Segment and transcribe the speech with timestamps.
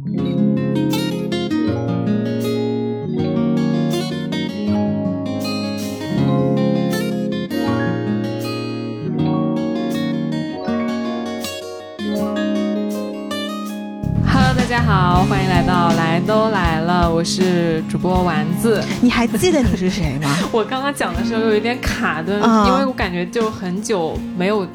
[0.00, 0.06] 大
[14.66, 18.82] 家好，欢迎来到来都来了，我是主播丸子。
[19.02, 20.34] 你还记得你是谁吗？
[20.50, 24.66] 我刚刚讲的时候有一点卡顿，嗯因为我感觉就很久没有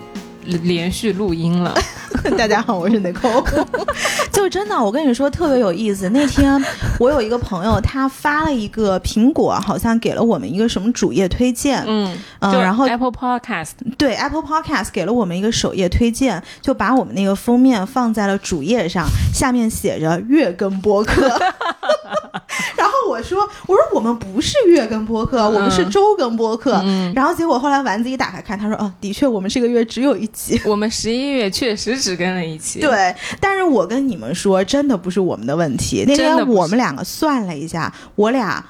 [0.44, 1.73] 连续录音了。
[2.38, 3.66] 大家好，我是 Nicole。
[4.46, 6.07] 就真的，我跟你说特别有意思。
[6.09, 6.64] 那天
[7.00, 21.27] 我有一个朋友，他发了一个苹果，好像给了我们一个什么主页推荐，嗯，嗯，然后 Apple Podcast，对 Apple Podcast 给了我们一个首页推荐，就把我们那个封面放在了主页上，下面写着月更播客。
[22.77, 26.81] 然后我说，我说我们不是月更播客，我们是周更播客。
[26.84, 30.59] 嗯，然后结果后来丸子一打开看，他说，哦，的确，我们这个月只有一集。
[30.66, 36.04] 我们十一月确实只更了一期。，对，但是我跟你们说，真的不是我们的问题。
[36.08, 38.64] 那天我们两个算了一下，我俩。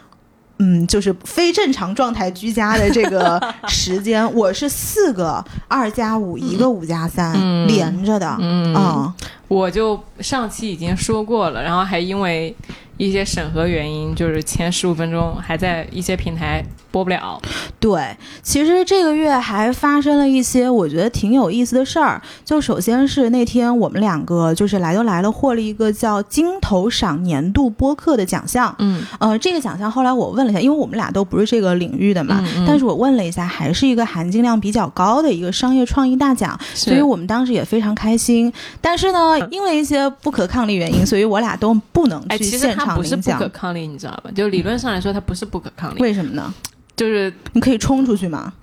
[0.57, 9.13] 嗯，就是非正常状态居家的这个 时间，我是四个二加五，一个五加三、嗯连着的，嗯嗯
[9.49, 12.55] 我就上期已经说过了，然后还因为
[12.97, 16.63] 一些审核原因，就是前十五分钟还在一些平台
[16.95, 17.37] 播不了。
[17.77, 22.21] 对，其实这个月还发生了一些我觉得挺有意思的事儿。
[22.45, 28.73] 就首先是那天我们两个就是来都来了，获了一个叫金头赏年度播客的奖项。
[28.79, 38.51] 嗯呃，这个奖项后来我问了一下，因为我们俩都不是这个领域的嘛，嗯嗯但是我问了一下，还是一个含金量比较高的一个商业创意大奖，所以我们当时也非常开心。
[38.79, 43.31] 但是呢，因为一些不可抗力原因，所以我俩都不能哎，去其实现场它不是不。
[43.35, 44.31] 可抗力，你知道吧？
[44.33, 46.53] 就理论上来说，它不是不可抗力，为什么呢？
[46.95, 48.53] 就是你可以冲出去吗？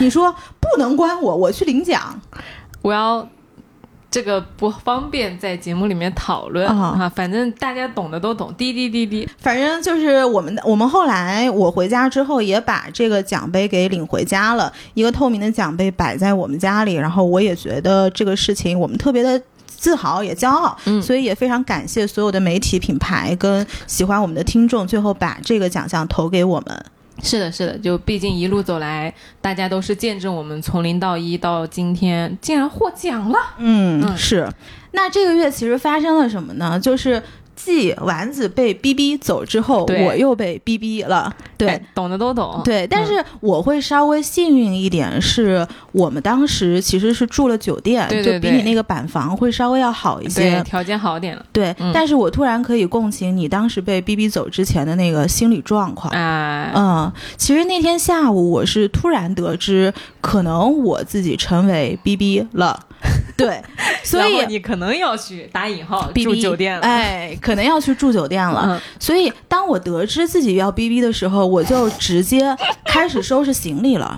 [0.00, 2.20] 你说不能关我，我去领奖。
[2.82, 3.28] 我要
[4.10, 9.28] 这个不方便在节目里面讨论啊啊，反正大家懂的都懂，滴滴滴滴。
[9.38, 19.40] 反正就是我们，我们后来我回家之后也把这个奖杯给领回家了，一个透明的奖杯摆在我们家里，然后我也觉得这个事情我们特别的。
[19.68, 26.84] 自豪也骄傲，嗯所以也非常感谢所有的媒体品牌跟喜欢我们的听众，最后把这个奖项投给我们。
[27.22, 33.38] 是的，是的，就毕竟一路走来，大家都是见证我们从零到一到今天，竟然获奖了。
[33.58, 34.48] 嗯，嗯是。
[34.92, 36.78] 那这个月其实发生了什么呢？
[36.80, 37.22] 就是
[37.58, 41.34] 继丸子被逼逼走之后，我又被逼逼了。
[41.56, 42.60] 对，哎懂的都懂。
[42.64, 50.52] 对，但是我会稍微幸运一点，是我们当时其实是住了酒店，对对就比你那个板房会稍微要好一些。
[50.52, 56.14] 对条件好点了对，嗯但是我突然可以共情你当时被逼逼走之前的那个心理状况。
[56.14, 56.70] 哎。
[56.74, 62.78] 嗯，其实那天下午我是突然得知，可能我自己成为逼逼了，
[63.36, 63.60] 对，
[64.04, 66.82] 所以你可能要去打引号住酒店了。
[66.82, 68.62] 哎，可能要去住酒店了。
[68.66, 72.54] 嗯，所以当我得知自己要 B B 的时候，我就直接
[72.84, 74.14] 开始收拾行李了。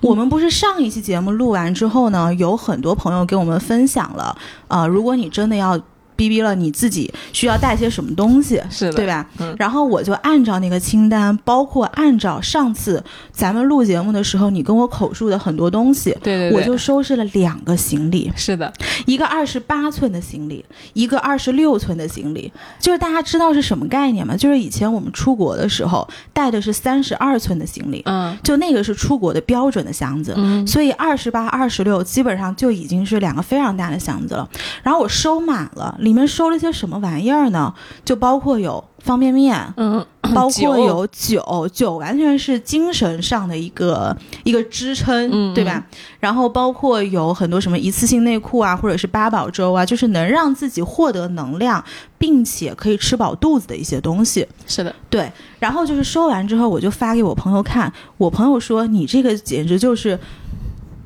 [0.00, 4.34] 我们不是上一期节目录完之后呢，有很多朋友给我们分享了，
[4.66, 5.78] 啊、如果你真的要
[6.20, 9.26] B B 了，你自己需要带些什么东西，是的对吧？
[9.38, 16.10] 嗯然后我就按照那个清单，包括按照上次咱们录节目的时候你跟我口述的很多东西。
[16.22, 18.70] 对对对，我就收拾了两个行李，是的，
[19.06, 24.36] 一个二十八寸的行李，一个二十六寸的行李，就是大家知道是什么概念吗？
[24.36, 30.34] 就是以前我们出国的时候带的是三十二寸的行李，嗯就那个是出国的标准的箱子。
[30.36, 34.46] 嗯，所以二十八、二十六基本上就已经是两个非常大的箱子了。
[34.82, 37.72] 然后我收满了，里面收了些什么玩意儿呢？
[38.04, 40.04] 就包括有方便面，嗯，
[40.34, 45.86] 包括有酒，酒完全是精神上的一个一个支撑，嗯对吧？
[46.18, 51.82] 然后包括有很多什么一次性内裤啊，或者是八宝粥啊，就是能让自己获得能量，
[52.18, 54.44] 并且可以吃饱肚子的一些东西。
[54.66, 60.18] 是的，对，然后就是收完之后，我就发给我朋友看，我朋友说你这个简直就是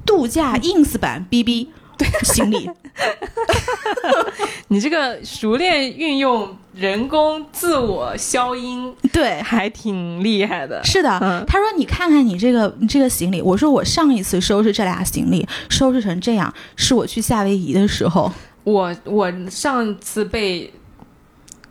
[0.06, 1.69] 度假 ins 版 BB
[2.25, 2.71] 行李。
[4.69, 10.83] 你这个熟练运用人工自我消音，对，还挺厉害的。
[10.84, 18.33] 是的，嗯他说你看看你这个你这个行李，我说我上一次收拾这俩行李收拾成这样，是我去夏威夷的时候。
[18.65, 20.72] 我我上次被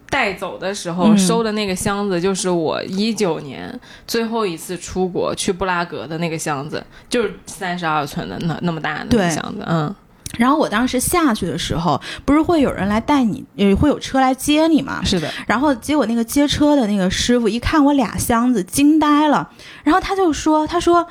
[0.09, 9.93] 带走的时候、嗯收的那个箱子，就是我一九年最后一次出国去布拉格的那个箱子，就是三十二寸的那那么大的那个箱子，嗯，
[10.37, 15.01] 然后我当时下去的时候，不是会有人来带你，呃，会有车来接你吗？
[15.03, 19.49] 是的，然后结果那个接车的那个师傅一看我俩箱子，惊呆了，
[19.83, 21.05] 然后他就说：“他说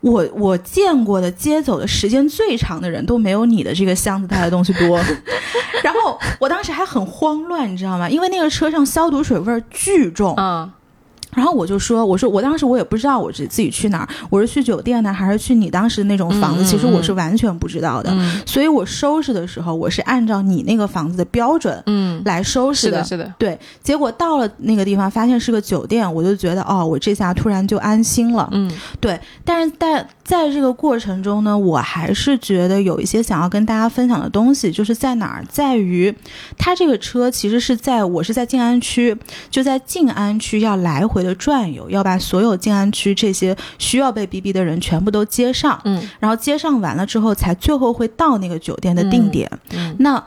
[0.00, 5.00] 我我见过的接走的时间最长的人都没有你的这个箱子带的东西多。
[5.82, 8.08] 然后我当时还很慌乱，你知道吗？
[8.08, 10.34] 因为那个车上消毒水味儿巨重。
[10.36, 10.70] 嗯
[11.34, 16.64] 然后我就说，我说我当时我也不知道我是自己去哪儿，我是去酒店呢，还是去你当时那种房子？
[16.64, 18.10] 其实我是完全不知道的。
[18.12, 28.48] 嗯所以我收拾的时候，我是按照你那个房子的标准嗯，来收拾是的，是的，对，结果到了那个地方，发现是个酒店，我就觉得哦，我这下突然就安心了。
[28.52, 28.70] 嗯
[29.00, 36.14] 对，但是在在这个过程中呢，我还是觉得有一些想要跟大家分享的东西，就是在哪儿，在于
[36.56, 39.16] 它这个车其实是在我是在静安区，
[39.50, 49.50] 就在静安区要来回的转悠，要把所有静安区这些需要被逼逼的人全部都接上，嗯然后接上完了之后，才最后会到那个酒店的定点。
[49.70, 50.22] 嗯那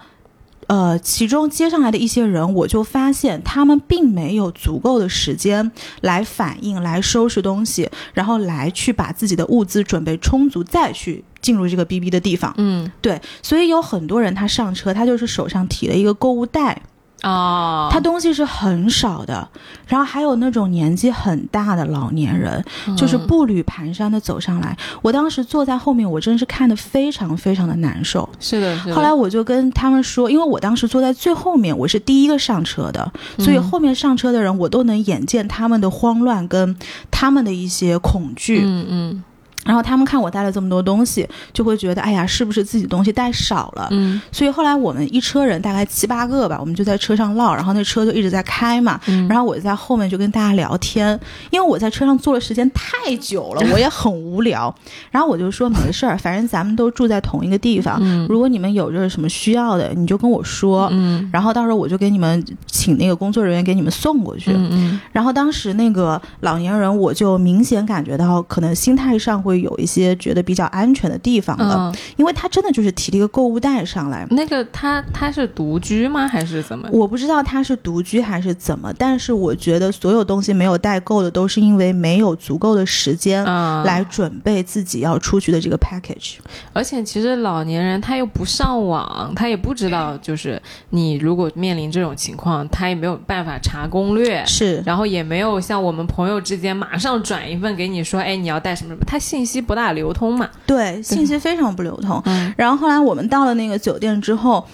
[0.68, 5.72] 呃，其中接上来的一些人，我就发现他们并没有足够的时间
[6.02, 12.54] 来反应、来收拾东西，然后来去把自己的物资准备充足，再去进入这个 BB 的地方。
[12.58, 16.82] 嗯对，所以有很多人他上车，他就是手上提了一个购物袋，
[17.24, 19.48] 哦，他东西是很少的，
[19.88, 22.64] 然后还有那种年纪很大的老年人，
[22.96, 24.78] 就是步履蹒跚的走上来。
[25.02, 28.28] 我当时坐在后面，我真是看得非常非常的难受。
[28.40, 28.96] 是的，是的。
[28.96, 36.78] 后来我就跟他们说，因为我当时坐在最后面，我是第一个上车的，所以后面上车的人我都能眼见他们的慌乱跟
[37.10, 38.62] 他们的一些恐惧。
[38.64, 39.24] 嗯嗯
[39.68, 43.88] 然后他们看我带了这么多东西，就会觉得，哎呀，是不是自己东西带少了？
[43.92, 49.00] 嗯所以后来我们一车人大概七八个吧，我们就在车上唠，然后那车就一直在开嘛。
[49.08, 51.20] 嗯，然后我就在后面就跟大家聊天，
[51.52, 54.74] 因为我在车上坐的时间太久了， 我也很无聊。
[55.12, 60.88] 然后我就说没事儿，反正咱们都住在同一个地方，嗯如果你们有就是什么需要的，你就跟我说。
[60.92, 64.52] 嗯然后到时候我就给你们请那个工作人员给你们送过去。
[64.52, 74.26] 嗯嗯然后当时那个老年人，我就明显感觉到可能心态上会有一些觉得比较安全的地方了，嗯，因为他真的就是提了一个购物袋上来。
[74.32, 76.28] 那个他他是独居吗？
[76.28, 76.88] 还是怎么？
[76.92, 86.36] 我不知道他是独居还是怎么，但是我觉得所有东西没有带够的，都是因为没有足够的时间嗯，来准备自己要出去的这个 package。
[86.74, 100.50] 而且其实老年人他又不上网，他也不知道，就是你如果面临这种情况，他也没有办法查攻略，是，然后也没有像我们朋友之间马上转一份给你说，哎，你要带什么什么，他信息不大流通嘛。
[100.66, 102.22] 对，信息非常不流通。
[102.26, 104.66] 嗯然后后来我们到了那个酒店之后。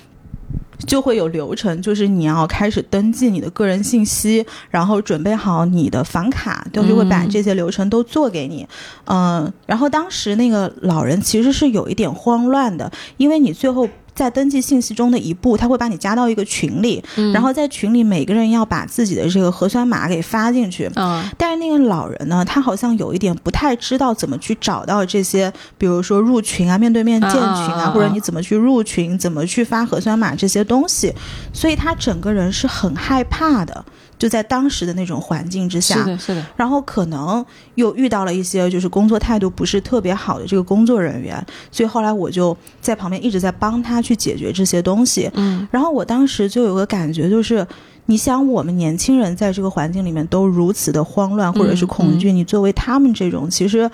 [0.85, 8.67] 就会有流程，就是你要开始登记你的个人信息，然后准备好你的房卡，就就会把嗯这些流程都做给你。
[9.05, 17.31] 嗯、然后当时那个老人其实是有一点慌乱的，因为你最后在登记信息中的一步，他会把你加到一个群里，嗯。
[17.33, 20.89] 然后在群里每个人要把自己的这个核酸码给发进去。
[20.95, 21.23] 嗯。
[21.37, 31.13] 但是那个老人呢，他好像有一点不太知道怎么去找到这些，比如说入群啊、面对面建群啊或者你怎么去入群、怎么去发核酸码这些东西，
[31.51, 33.83] 所以他整个人是很害怕的，
[34.23, 35.95] 就在当时的那种环境之下。
[35.95, 45.29] 是的，是的，然后可能又遇到了一些就是工作态度不是特别好的这个工作人员，所以后来我就在旁边一直在帮他去解决这些东西。
[45.33, 47.67] 嗯然后我当时就有个感觉，就是
[48.05, 53.91] 你想，我们年轻人在这个环境里面都如此的慌乱或者是恐惧，你作为他们这种其实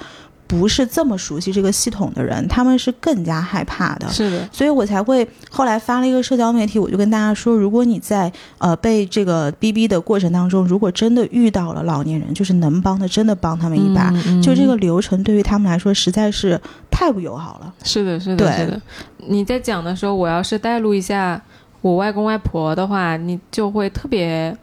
[0.49, 4.09] 不是这么熟悉这个系统的人，他们是更加害怕的。
[4.09, 14.11] 是的，所以我才会后来发了一个社交媒体，我就跟大家说，如果你在呃被这个逼逼的过程当中，如果真的遇到了老年人，就是能帮的，真的帮他们一把。
[14.41, 17.71] 就这个流程对于他们来说实在是太不友好了。
[17.83, 18.81] 是的，是的，是的。
[19.27, 21.39] 你在讲的时候，我要是带入一下
[21.81, 24.57] 我外公外婆的话，你就会特别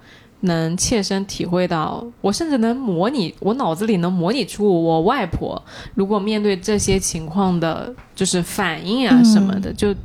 [0.47, 5.62] 能切身体会到，我甚至能模拟，我脑子里能模拟出我外婆
[5.95, 9.95] 如果面对这些情况的，就是反应啊嗯什么的，就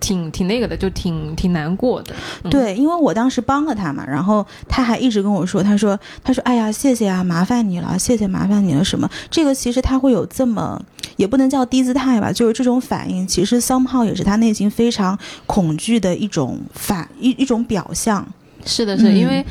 [0.00, 2.14] 挺挺那个的，就挺挺难过的。
[2.44, 9.10] 嗯对，因为我当时帮了他嘛，然后他还一直跟我说，他说，他说，哎呀，谢谢啊，麻烦你了，谢谢，麻烦你了，什么？
[9.28, 10.80] 这个其实他会有这么，
[11.16, 18.26] 也不能叫低姿态吧，就是这种反应，其实 somehow 也是他内心非常恐惧的一种反一一种表象。
[18.68, 19.44] 是的，是因为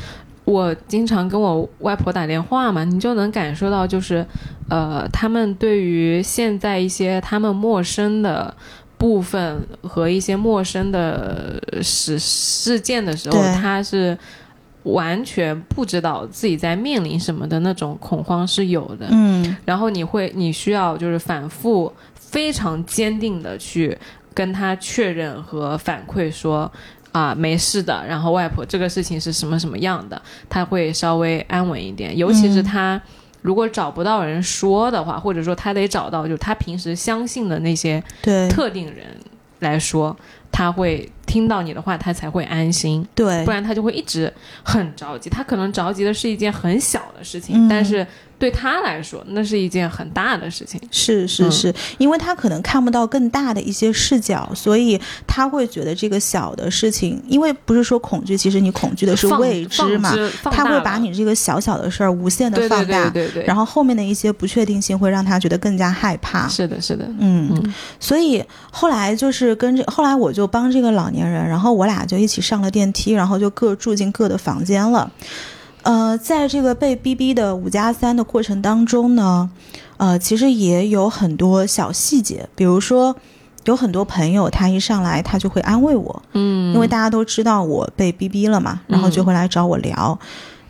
[0.45, 4.25] 我经常跟我外婆打电话嘛，你就能感受到，就是
[4.69, 8.53] 呃，他们对于现在一些他们陌生的
[8.97, 14.17] 部分和一些陌生的事事件的时候，他是
[14.83, 19.07] 完全不知道自己在面临什么的那种恐慌是有的。
[19.09, 23.97] 嗯然后你会，你需要就是反复非常坚定的去
[24.33, 26.71] 跟他确认和反馈说。
[27.17, 28.05] 啊，没事的。
[28.07, 32.15] 然后外婆这个事情是什么什么样的，他会稍微安稳一点。
[32.15, 33.01] 尤其是嗯他
[33.41, 39.05] 如果找不到人说的话，或者说他得找到就他平时相信的那些对特定人
[39.59, 40.15] 来说，
[40.51, 43.05] 他会听到你的话，他才会安心。
[43.15, 44.31] 对不然他就会一直
[44.63, 45.29] 很着急。
[45.29, 48.05] 他可能着急的是一件很小的事情，嗯但是
[48.39, 50.79] 对他来说，那是一件很大的事情。
[50.91, 60.13] 是是嗯是，因为他可能看不到更大的一些视角，所以他会觉得这个小的事情，因为不是说恐惧，其实你恐惧的是未知嘛，
[60.43, 66.47] 他会把你这个小小的事儿无限的放大，对对对，然后后面的一些不确定性会让他觉得更加害怕。
[66.47, 75.11] 是的，是的，嗯，嗯所以后来就是跟这，后来我就帮这个老年人，然后我俩就一起上了电梯，然后就各住进各的房间了。
[75.81, 79.49] 呃，在这个被逼逼的五加三的过程当中呢，
[79.97, 83.15] 呃，其实也有很多小细节，比如说
[83.65, 90.19] 有很多朋友他一上来他就会安慰我，嗯，因为大家都知道我被逼逼了嘛，然后就会来找我聊。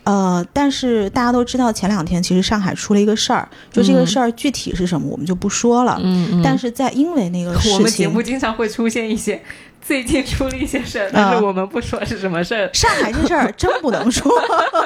[0.08, 6.00] 呃，但是大家都知道，前两天其实上海出了一个事儿，就这个事儿具体是什么我们就不说了。
[6.02, 9.42] 嗯嗯，但是在因为那个事情，我们节目经常会出现一些
[9.82, 14.32] 最近出了一些事儿， 但是我们不说是什么事儿，上海这事儿真不能说。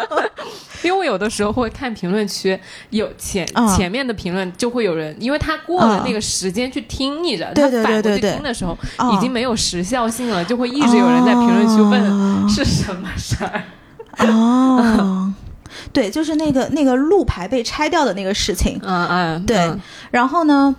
[0.84, 2.60] 因为我有的时候会看评论区，
[2.90, 8.20] 有前、嗯前面的评论就会有人，因为他过了那个时间去听你的，对对他反过去对。
[8.20, 13.62] 对对听的时候哦已经没有时效性了，就会一直有人在评论区问、哦是什么事儿。
[14.30, 15.34] 哦，
[15.94, 18.80] 对，就是那个那个路牌被拆掉的那个事情。
[18.84, 20.76] 嗯嗯，对嗯然后呢，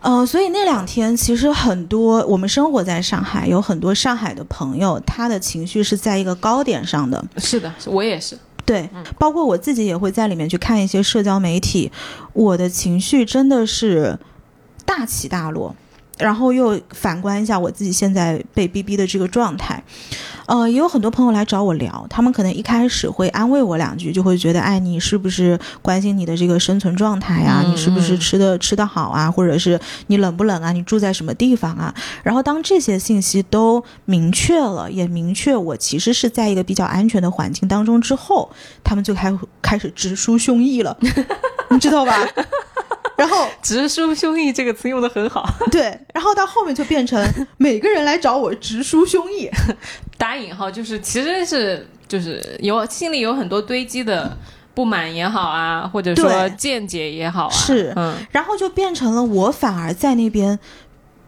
[0.00, 7.24] 呃，所以那两天其实很多我们生活在上海，有很多上海的朋友，他的情绪是在一个高点上的。
[7.36, 8.38] 是的，我也是。
[8.64, 8.88] 对，
[9.18, 11.90] 包括我自己也会在里面去看一些社交媒体，
[12.34, 14.18] 我的情绪真的是
[14.84, 15.74] 大起大落。
[16.18, 19.80] 然后又反观一下我自己现在被逼逼的这个状态，
[20.48, 29.30] 呃，也有很多朋友来找我聊，他们可能一开始会安慰我两句，就会觉得，哎，你是不是关心你的这个生存状态呀、嗯你是不是嗯吃的吃的好啊？
[29.30, 30.72] 或者是你冷不冷啊？
[30.72, 31.94] 你住在什么地方啊？
[32.22, 38.50] 然后当这些信息都明确了，也明确我其实是在一个比较安全的环境当中之后，
[38.82, 40.96] 他们就开开始直抒胸臆了，
[41.68, 42.26] 你知道吧？
[43.18, 45.82] 然后直抒胸臆这个词用的很好， 对，
[46.14, 47.22] 然后到后面就变成
[47.58, 49.50] 每个人来找我直抒胸臆，
[50.16, 54.34] 打引号就是其实是就是有心里有很多堆积的
[54.72, 60.56] 不满也好啊，或者说见解也好啊，是嗯然后就变成了我反而在那边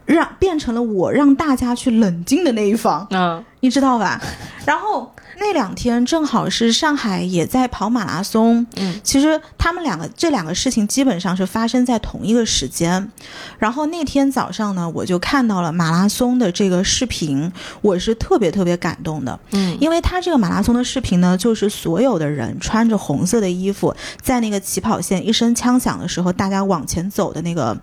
[0.06, 4.20] 让变成了我让大家去冷静的那一方，嗯你知道吧？
[4.64, 13.10] 然后那两天正好是上海也在跑马拉松，嗯，其实他们两个这两个事情基本上是发生在同一个时间。
[13.58, 19.76] 然后那天早上呢，我就看到了马拉松的这个视频，我是特别特别感动的，嗯。
[19.80, 27.74] 因为他这个马拉松的视频呢，就是所有的人穿着红色的衣服，在那个起跑线一声枪响的时候，大家往前走的那个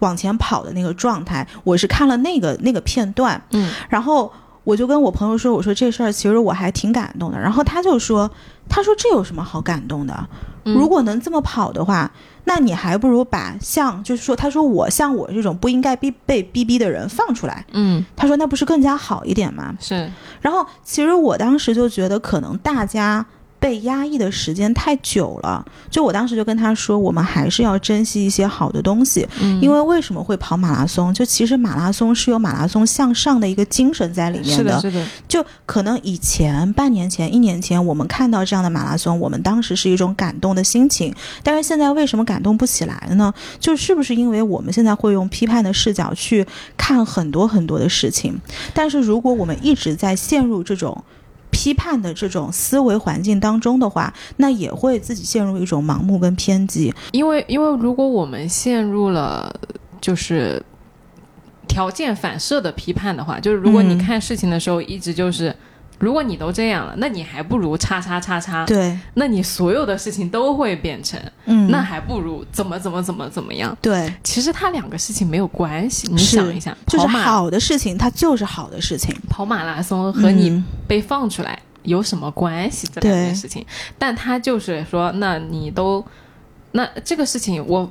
[0.00, 3.72] 往前跑的那个状态，我是看了那个那个片段，嗯。
[3.88, 4.30] 然后
[4.66, 7.38] 我就跟我朋友说，我说这事儿其实我还挺感动的。
[7.38, 8.28] 然后他就说，
[8.68, 10.28] 他说这有什么好感动的？
[10.64, 12.10] 嗯如果能这么跑的话，
[12.42, 17.64] 那你还不如把像就是说，他说我像我这种不应该逼被逼逼的人放出来。
[17.70, 19.72] 嗯他说那不是更加好一点吗？
[19.78, 23.24] 是然后其实我当时就觉得，可能大家
[23.58, 25.64] 被压抑的时间太久了。
[25.90, 31.12] 就我当时就跟他说，我们还是要珍惜一些好的东西，嗯因为为什么会跑马拉松？
[31.12, 41.14] 就其实马拉松是有马拉松向上的一个精神在里面是的是的就可能以前半年前、一年前，我们看到这样的马拉松，我们当时是一种感动的心情。
[41.42, 43.32] 但是现在为什么感动不起来了呢？
[43.58, 46.46] 就是不是因为我们现在会用批判的视角去
[46.76, 48.38] 看很多很多的事情？
[48.74, 51.04] 但是如果我们一直在陷入这种
[51.50, 56.92] 批判的这种思维环境当中的话，那也会自己陷入一种盲目跟偏激。
[57.12, 59.54] 因为因为如果我们陷入了
[60.00, 60.62] 就是
[61.66, 65.54] 条件反射的批判的话，就是如果你嗯看事情的时候一直就是。
[65.98, 73.76] 如果你都这样了，那你还不如叉叉叉叉，对，那你所有的事情都会变成，嗯，那还不如怎么怎么怎么怎么样。
[73.80, 79.14] 对，其实它两个事情没有关系，你想一下，就是好的事情，它就是好的事情。
[79.30, 82.86] 跑马拉松和你嗯被放出来有什么关系？
[82.92, 83.64] 这两件事情，
[83.98, 86.04] 但他就是说，那你都，
[86.72, 87.90] 那这个事情，我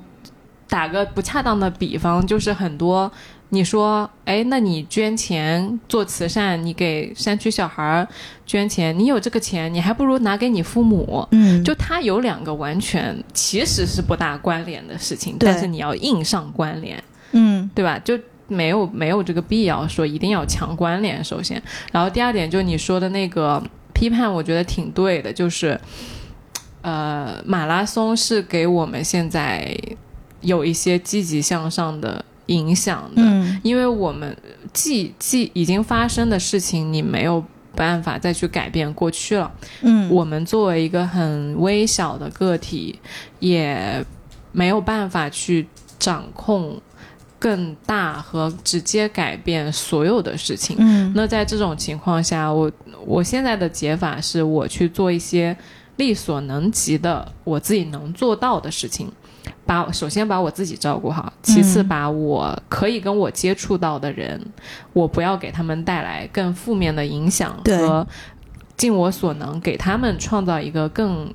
[0.67, 3.11] 打个不恰当的比方，就是很多
[3.55, 8.07] 你说，哎，那你捐钱做慈善，你给山区小孩儿
[8.45, 11.25] 捐钱，你有这个钱，你还不如拿给你父母。
[11.31, 17.03] 嗯，就他有两个完全其实是不大关联的事情，但是你要硬上关联。
[17.31, 17.97] 嗯对吧？
[17.99, 21.23] 就没有没有这个必要说一定要强关联。
[21.23, 23.61] 首先，然后第二点就是你说的那个
[23.93, 25.79] 批判，我觉得挺对的，就是，
[26.81, 29.75] 呃，马拉松是给我们现在
[30.41, 34.35] 有一些积极向上的影响的，嗯因为我们
[34.73, 37.43] 既既已经发生的事情，你没有
[37.75, 39.51] 办法再去改变过去了。
[39.81, 42.99] 嗯，我们作为一个很微小的个体，
[43.39, 44.05] 也
[44.51, 45.67] 没有办法去
[45.99, 46.79] 掌控
[47.37, 50.77] 更大和直接改变所有的事情。
[50.79, 52.71] 嗯那在这种情况下，我
[53.05, 55.55] 我现在的解法是我去做一些
[55.97, 59.11] 力所能及的我自己能做到的事情。
[59.65, 64.39] 把首先把我自己照顾好，其次嗯把我可以跟我接触到的人，
[64.93, 68.05] 我不要给他们带来更负面的影响和
[68.77, 71.33] 尽我所能给他们创造一个更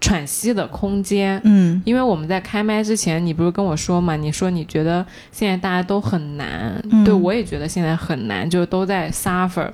[0.00, 1.40] 喘息的空间。
[1.44, 4.16] 嗯因为我们在开麦之前，你不是跟我说嘛？
[4.16, 9.70] 你说你觉得现在大家都很难，嗯对我也觉得现在很难，就都在 suffer。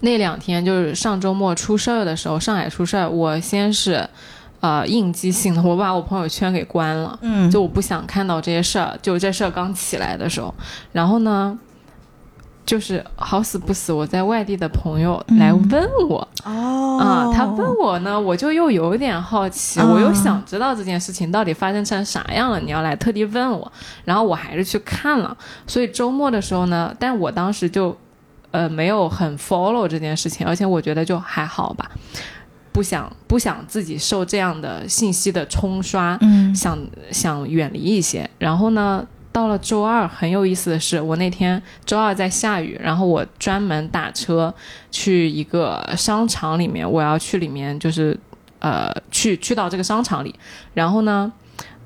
[0.00, 4.08] 那两天就是上周末出事儿的时候，上海出事儿，我先是
[4.66, 8.98] 呃应激性的，我把我朋友圈给关了，嗯，就我不想看到这些事儿。
[9.00, 10.52] 就这事儿刚起来的时候，
[10.90, 11.56] 然后呢，
[12.64, 16.98] 就是好死不死，我在外地的朋友来嗯问我，哦。
[16.98, 19.86] 啊，他问我呢，我就又有点好奇，啊。
[19.86, 22.58] 我又想知道这件事情到底发生成啥样了。
[22.58, 23.70] 你要来特地问我，
[24.04, 25.36] 然后我还是去看了。
[25.66, 27.96] 所以周末的时候呢，但我当时就
[28.50, 31.90] 呃没有很 follow 这件事情，而且我觉得就还好吧，
[32.76, 36.78] 不想不想自己受这样的信息的冲刷，嗯想
[37.10, 38.28] 想远离一些。
[38.38, 39.02] 然后呢，
[39.32, 44.54] 到了周二，很有意思的是，我那天周二在下雨，然后我专门打车
[44.90, 48.14] 去一个商场里面，我要去里面就是
[48.58, 50.34] 呃去去到这个商场里，
[50.74, 51.32] 然后呢，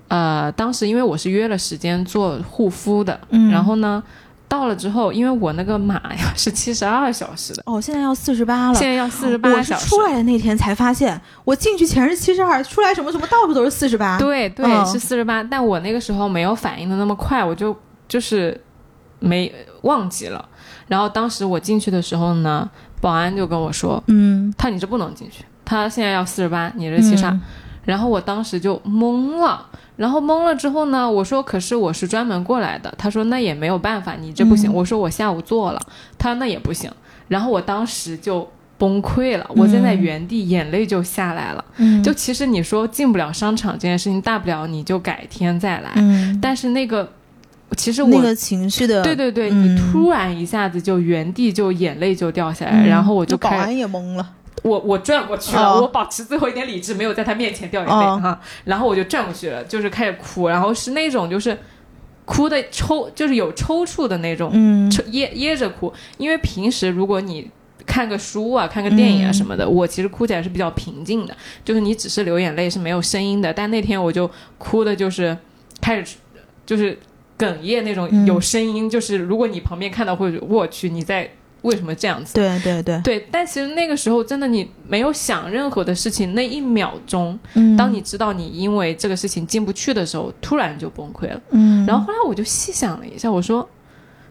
[0.09, 4.03] 呃，当时因为我是约了时间做护肤的，嗯然后呢。
[4.51, 9.87] 到了之后，因为我那个码呀 是七十二小时的，哦，现在要四十八了，现在要四十八小时。
[9.87, 14.19] 出来的那天才发现，我进去前是七十二，出来什么什么到处都是四十八。
[14.19, 17.75] 对对，嗯是四十八，但我那个时候没有反应的那么快，我就
[18.09, 18.61] 就是
[19.21, 20.45] 没忘记了。
[20.89, 22.69] 然后当时我进去的时候呢，
[23.01, 27.31] 保安就跟我说嗯，：“他你这不能进去，他现在要四十八，你这七十二。
[27.31, 27.41] 嗯
[27.83, 29.67] 然后我当时就懵了，
[30.01, 34.71] 然后懵了之后呢，我说：“可是我是专门过来的。”他说：“那也没有办法，你这不行。
[34.71, 35.81] 嗯我说：“我下午做了。”
[36.17, 36.91] 他说：“那也不行。”
[37.29, 41.63] 然后我当时就崩溃了，我站在嗯原地，眼泪就下来了。
[41.77, 45.91] 嗯，就其实你说进不了商场这件事情，大不了你就改天再来。
[45.97, 47.07] 嗯，但是那个，
[47.77, 54.27] 其实我、那个情绪的，对对对，嗯你突然一下子就原地就眼泪就掉下来，嗯然后我就开那保安也懵了。
[54.63, 55.81] 我我转过去了，哦。
[55.83, 58.21] 我保持最后一点理智，没有在他面前掉眼泪哦。
[58.23, 61.57] 哈、然后我就转过去了，就是开始哭，然后是那种就是
[62.25, 64.91] 哭的抽，就是有抽搐的那种，嗯。
[64.91, 67.51] 抽噎噎着哭，因为平时如果你。
[67.87, 69.35] 看个书啊，看个电影啊嗯。
[69.35, 73.53] 什么的，我其实哭起来是比较平静的，就是你只是流眼泪是没有声音的。
[73.53, 75.37] 但那天我就哭的，就是
[75.81, 76.17] 开始
[76.65, 76.97] 就是
[77.37, 78.25] 哽咽那种嗯。
[78.27, 81.29] 有声音，就是如果你旁边看到会我去你在
[81.63, 82.35] 为什么这样子？
[82.35, 91.41] 对对对，对，但其实那个时候真的你没有想任何的事情，那一秒钟，嗯，当你知道你因为这个事情进不去的时候，突然就崩溃了。
[91.51, 93.69] 嗯，然后后来我就细想了一下，我说，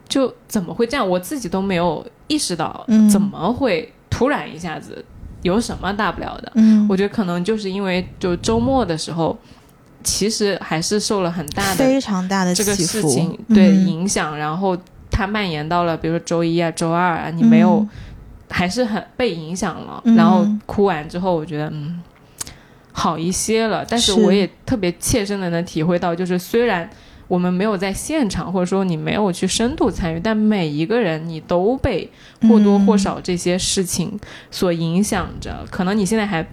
[0.08, 1.08] 就怎么会这样？
[1.08, 5.04] 我自己都没有意识到嗯，怎么会突然一下子
[5.44, 6.52] 有什么大不了的？
[6.56, 9.38] 嗯，我觉得可能就是因为就周末的时候，
[10.04, 14.78] 其实还是受了很大的非常大的这个事情对嗯影响，然后
[15.20, 17.86] 它蔓延到了比如说周一啊、周二啊，你没有。
[18.52, 20.02] 还是很被影响了。
[20.06, 22.02] 嗯然后哭完之后，我觉得嗯
[22.92, 23.86] 好一些了。
[23.88, 26.90] 但是是我也特别切身的能体会到，就是虽然
[27.28, 32.10] 我们没有在现场，或者说你没有去深度参与，但每一个人你都被
[32.50, 35.64] 或多或少这些事情所影响着。
[35.70, 36.44] 可能你现在还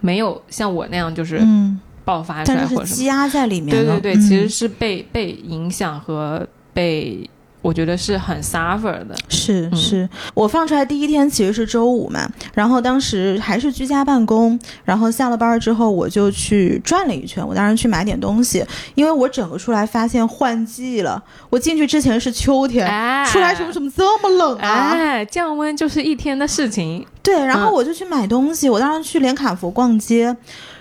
[0.00, 2.96] 没有像我那样就是嗯，爆发出来，或者什么。
[2.96, 3.68] 积压在里面。
[3.76, 7.28] 对对对，嗯其实是被被影响和被。
[7.62, 18.64] 我觉得是很 suffer 的，是嗯是，我放出来第一天其实是周五嘛，然后当时还是居家办公，然后下了班之后我就去转了一圈，我当时去买点东西，
[18.94, 24.92] 因为我整个出来发现换季了，我进去之前是秋天，哎，出来什么怎么这么冷啊？
[24.94, 27.04] 哎，降温就是一天的事情。
[27.22, 30.36] 对，然后嗯我就去买东西，我当时去连卡佛逛街。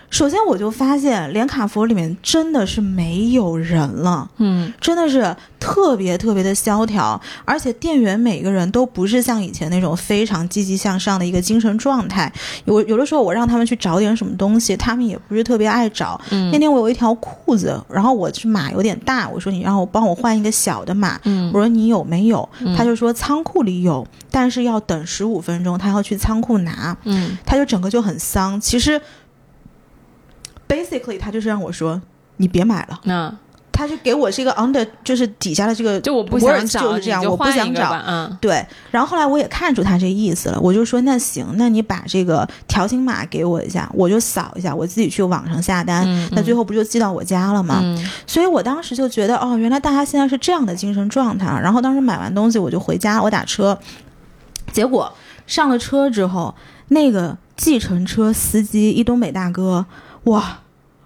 [0.09, 12.31] 首先，我就发现连卡佛里面真的是没有人了，嗯真的是特别特别的萧条，而且店员每个人都不是像以前那种非常积极向上的一个精神状态。
[12.65, 16.19] 有有的时候我让他们去找点什么东西，他们也不是特别爱找。
[16.31, 22.47] 嗯那天我有一条裤子，然后我是码有点大，我说你让我帮我换一个小的码，嗯我说你有没有？
[22.59, 26.95] 嗯他就说仓库里有，但是要等十五分钟，他要去仓库拿。
[27.03, 28.59] 嗯他就整个就很丧。
[28.61, 29.01] 其实
[30.67, 32.01] basically 他就是让我说
[32.37, 33.33] 你别买了，那
[33.71, 37.91] 他就给我是一个 under 就是底下的这个就我不想找，就是这样，我不想找。
[38.07, 46.05] 嗯对，然后后来我也看出他这意思了，我就说那行，那你把这个条形码给我一下，我就扫一下，我自己去网上下单。
[46.07, 47.81] 嗯，那最后不就寄到我家了吗？
[47.83, 51.47] 嗯所以我当时就觉得，哦，原来大家现在是这样的精神状态。
[51.61, 53.77] 然后当时买完东西我就回家，我打车，
[54.71, 55.11] 结果
[55.47, 56.55] 上了车之后，
[56.87, 59.85] 那个计程车司机一东北大哥，
[60.25, 60.59] 哇！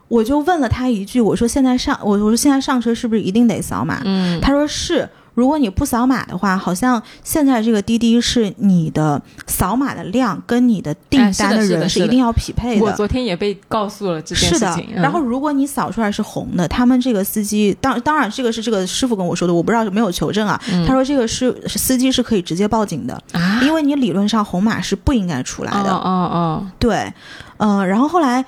[0.07, 4.01] 我就问了他一句，我说现在上，我我说现在上车是不是一定得扫码？
[4.05, 12.83] 嗯，他说是，如果你不扫码的话，好像现在这个滴滴是你的扫码的量跟你的订单的人是一定要匹配的。
[12.83, 20.59] 我昨天也被告诉了这件是的，，嗯然后如果你扫出来是红的，他们这个司机当当然这个是这个师傅跟我说的，我不知道没有求证啊。
[20.73, 25.91] 嗯他说这个是司机是可以直接报警的，啊，因为你理论上红码是不应该出来的。
[25.91, 27.13] 哦哦哦，对，
[27.57, 28.43] 嗯、然后后来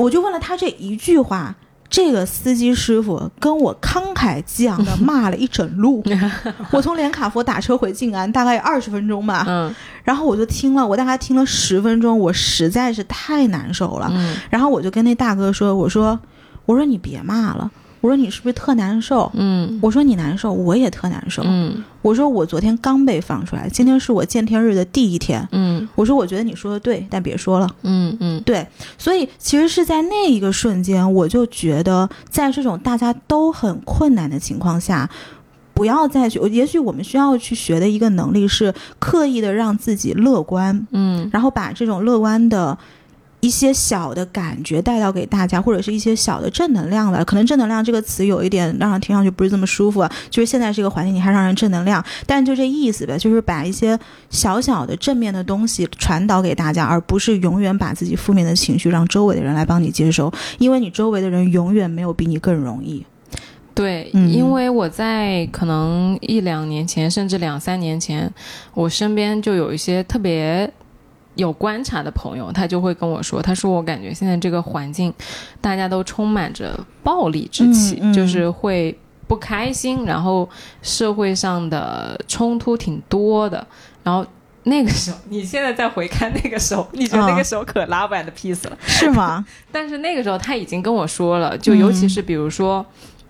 [0.00, 1.54] 我就问了他这一句话。
[1.88, 6.02] 这个司机师傅跟我慷慨激昂的骂了一整路，
[6.72, 9.72] 我从连卡佛打车回静安大概有二十分钟吧，嗯。
[10.02, 14.36] 然后我就听了，我大概听了十分钟，我实在是太难受了，嗯。
[14.50, 16.18] 然后我就跟那大哥说：“我说，
[16.66, 19.30] 我说你别骂了，我说你是不是特难受？
[19.34, 21.42] 嗯我说你难受，我也特难受。
[21.44, 25.46] 嗯我说我昨天刚被放出来，今天是我见天日的第一天。
[25.52, 27.68] 嗯我说我觉得你说的对，但别说了。
[27.82, 35.08] 嗯嗯对，所以其实是在那一个瞬间，我就觉得在这种大家都很困难的情况下。”
[35.76, 42.78] 不要再去，也许我们需要去学的一个能力是刻意的让自己乐观，嗯然后把这种乐观的
[43.46, 47.22] 一些小的感觉带到给大家，或者是一些小的正能量吧。
[47.22, 53.96] 可能正能量这个词有一点让人听上去不是这么舒服啊，就是现在这个环境你还让人正能量，但就这意思呗，就是把一些
[54.30, 63.06] 小小的正面的东西传导给大家，而不是永远把自己负面的情绪让周围的人来帮你接收，因为你周围的人永远没有比你更容易。
[63.74, 68.32] 对，嗯因为我在可能一两年前，甚至两三年前，
[68.74, 70.68] 我身边就有一些特别
[71.36, 75.12] 有观察的朋友，他就会跟我说，他说我感觉现在这个环境，
[75.60, 80.48] 大家都充满着暴力之气，嗯嗯就是会不开心，然后
[80.82, 83.66] 社会上的冲突挺多的，
[84.02, 84.26] 然后。
[84.68, 88.76] 那个时候，你现在再回看那个时候，你觉得那个时候可拉板的 peace 了。
[88.84, 89.46] 是吗？
[89.70, 92.84] 但是那个时候他已经跟我说了，就尤其是比如说，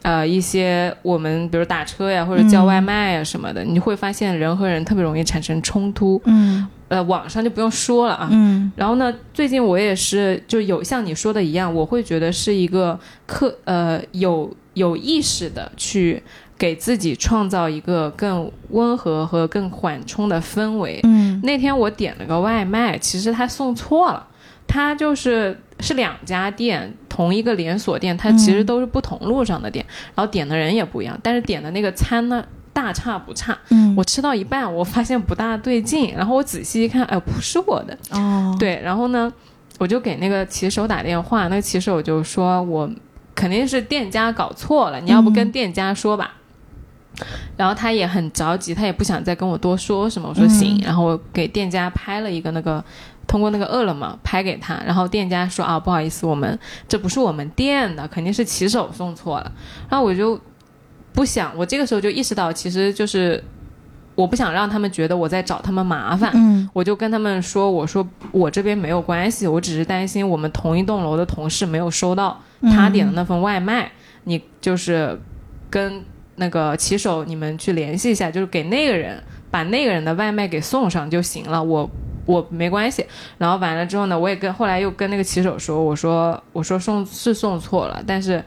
[0.07, 6.23] 呃，一些我们比如打车呀或者叫外卖呀什么的，你会发现人和人特别容易产生冲突。
[6.27, 8.29] 嗯呃，网上就不用说了啊。
[8.31, 16.23] 嗯然后呢，最近我也是就有像你说的一样，我会觉得是一个刻呃有有意识的去
[16.57, 21.01] 给自己创造一个更温和和更缓冲的氛围。
[21.03, 24.25] 嗯那天我点了个外卖，其实他送错了，
[24.69, 29.85] 他就是是两家店，同一个连锁店，它其实都是不同路上的店，
[30.15, 33.57] 然后点的人也不一样，但是点的那个餐呢大差不差。
[33.71, 39.33] 嗯，我吃到一半，我发现不大对劲，然后我仔细一看，哎，不是我的，哦，对，然后呢，
[39.79, 42.91] 我就给那个骑手打电话，那个骑手就说我
[43.35, 46.33] 肯定是店家搞错了，你要不跟店家说吧。
[47.57, 50.29] 然后他也很着急，他也不想再跟我多说什么。
[50.29, 52.85] 我说行，嗯然后我给店家拍了一个那个，
[53.27, 59.53] 通过那个饿了么拍给他，然后店家说啊不好意思，我们这不是我们店的，肯定是骑手送错了。
[59.89, 60.41] 然后我就
[61.13, 63.43] 不想，我这个时候就意识到，其实就是
[64.15, 73.91] 我不想让他们觉得我在找他们麻烦，嗯我就跟他们说，我说我这边没有关系，我只是担心我们同一栋楼的同事没有收到他点的那份外卖，
[74.25, 75.19] 你就是
[75.69, 76.05] 跟
[76.37, 81.91] 那个骑手你们去联系一下，就是给那个人把那个人的外卖给送上就行了，我。
[82.27, 83.07] 我没关系，
[83.39, 88.45] 然后完了之后呢，我也跟后来又跟那个骑手说，我说我说送是送错了，但是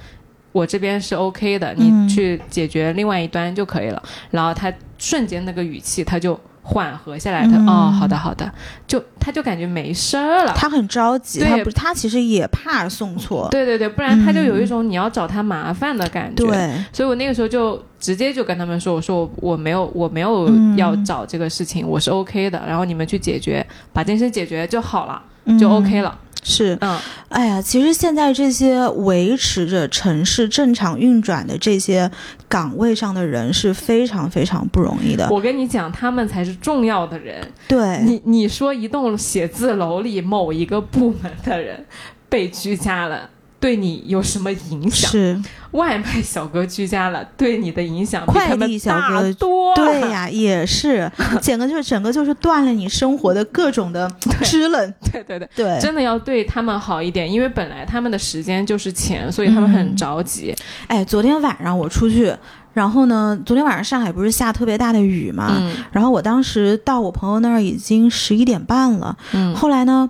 [0.51, 4.03] 我这边是 OK 的，你嗯去解决另外一端就可以了。
[4.31, 6.39] 然后他瞬间那个语气他就
[6.69, 7.67] 缓和下来，他、嗯。
[7.67, 8.49] 哦，好的好的，
[8.85, 10.53] 就他就感觉没事儿了。
[10.55, 11.49] 他很着急，对。
[11.49, 16.45] 他不，他其实也怕送错，对对对，不然他就有一嗯种你要找他麻烦的感觉。
[16.45, 20.77] 对，所以我那个时候就直接就跟他们说，我说我我没有我没有嗯。
[20.77, 25.57] 要找这个事情，我是 OK 的，然后你们去解决，把这件事解决就好了，嗯。
[25.57, 26.15] 就 OK 了。
[26.49, 32.09] 是，嗯哎呀，其实现在这些维持着城市正常运转的这些
[32.47, 35.29] 岗位上的人是非常非常不容易的。
[35.29, 37.39] 我跟你讲，他们才是重要的人。
[37.67, 41.85] 对，你你说一栋写字楼里某一个部门的人
[42.27, 45.11] 被居家了，对你有什么影响。
[45.11, 45.41] 是
[45.71, 49.75] 外卖小哥居家了，对你的影响快递小哥多。
[49.75, 51.11] 对呀，也是，
[51.43, 54.09] 整个就是整个就是断了你生活的各种的
[54.41, 54.93] 支棱。
[55.11, 60.55] 对对对，对，真的要对他们好一点，因为本来他们的时间就是钱，所以他们很嗯着急。
[60.87, 62.33] 哎，昨天晚上我出去，
[62.73, 70.09] 然后呢，昨天晚上上海不是下特别大的雨嘛，嗯然后我当时到我朋友那儿已经十一点半了，嗯后来呢。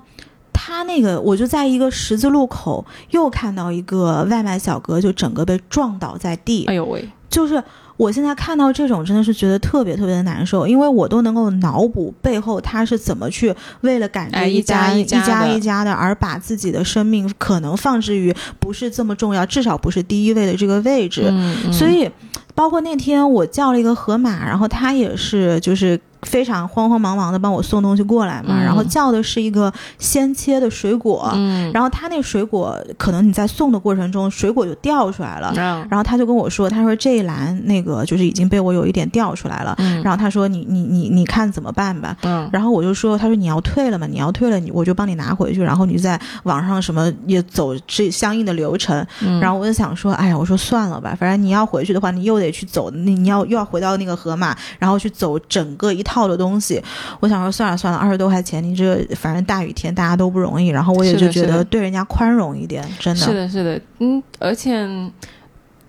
[0.69, 6.65] 他那个，我就在一个十字路口，又看到一个外卖小哥，就整个被撞倒在地。
[6.65, 7.61] 哎呦喂，就是
[7.97, 13.51] 我现在看到这种，真的是觉得特别特别的难受，因为我都能够脑补背后他是怎么去
[13.81, 21.23] 为了赶着一家一家一家的一家的，而把自己的生命可能放置于不是这么重要，至少不是第一位的这个位置。
[21.25, 22.07] 嗯，嗯所以，
[22.53, 35.53] 包括那天我叫了一个河马，然后他也是就是非常慌慌忙忙的帮我送东西过来嘛，嗯然后叫的是一个鲜切的水果，嗯，然后他那水果可能你在送的过程中水果就掉出来了。
[35.55, 42.15] 嗯然后他就跟我说，他说这一栏那个就是已经被我有一点掉出来了，嗯然后他说你你你你看怎么办吧？
[42.23, 49.05] 嗯然后我就说，他说你要退了嘛，你要退了，你我就帮你拿回去，然后你在网上什么也走这相应的流程。
[49.21, 56.81] 嗯，然后我就想说，哎呀，我说算了吧，反正你要回去的话，你又得去走，你你要又要回到那个河马，然后去走整个一套的东西。
[57.19, 64.73] 我想说算了算了，二十多块钱，你这个反正大雨天大家都不容易，然后我也就觉得对人家宽容一点，真的是的，是的，嗯，而且，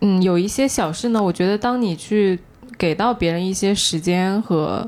[0.02, 2.38] 嗯，有一些小事呢，我觉得当你去
[2.76, 4.87] 给到别人一些时间和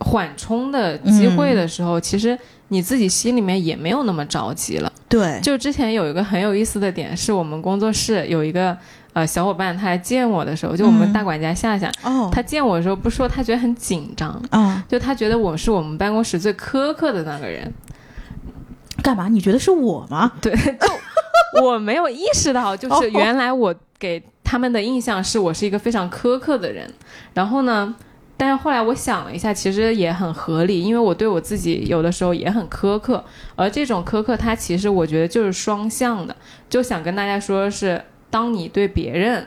[0.00, 4.92] 缓冲的机会的时候，其实你自己心里面也没有那么着急了。
[5.08, 8.76] 对，就之前有一个很有意思的点，是我们工作室有一个
[9.14, 17.72] 呃小伙伴，他来见我的时候，就我们嗯大管家夏夏，哦，他见我的时候不说他觉得很紧张，啊、就他觉得我是我们办公室最苛刻的那个人。
[19.02, 19.28] 干嘛？
[19.28, 20.32] 你觉得是我吗？
[20.40, 26.90] 对，就我没有意识到，就哦是原来我给他们的印象是我是一个非常苛刻的人。
[27.34, 27.94] 然后呢，
[28.36, 33.22] 但是后来我想了一下，其实也很合理，因为我对我自己有的时候也很苛刻，
[33.56, 36.34] 而这种苛刻，它其实我觉得就是双向的。
[36.70, 38.00] 就想跟大家说是，
[38.34, 39.46] 当你对别人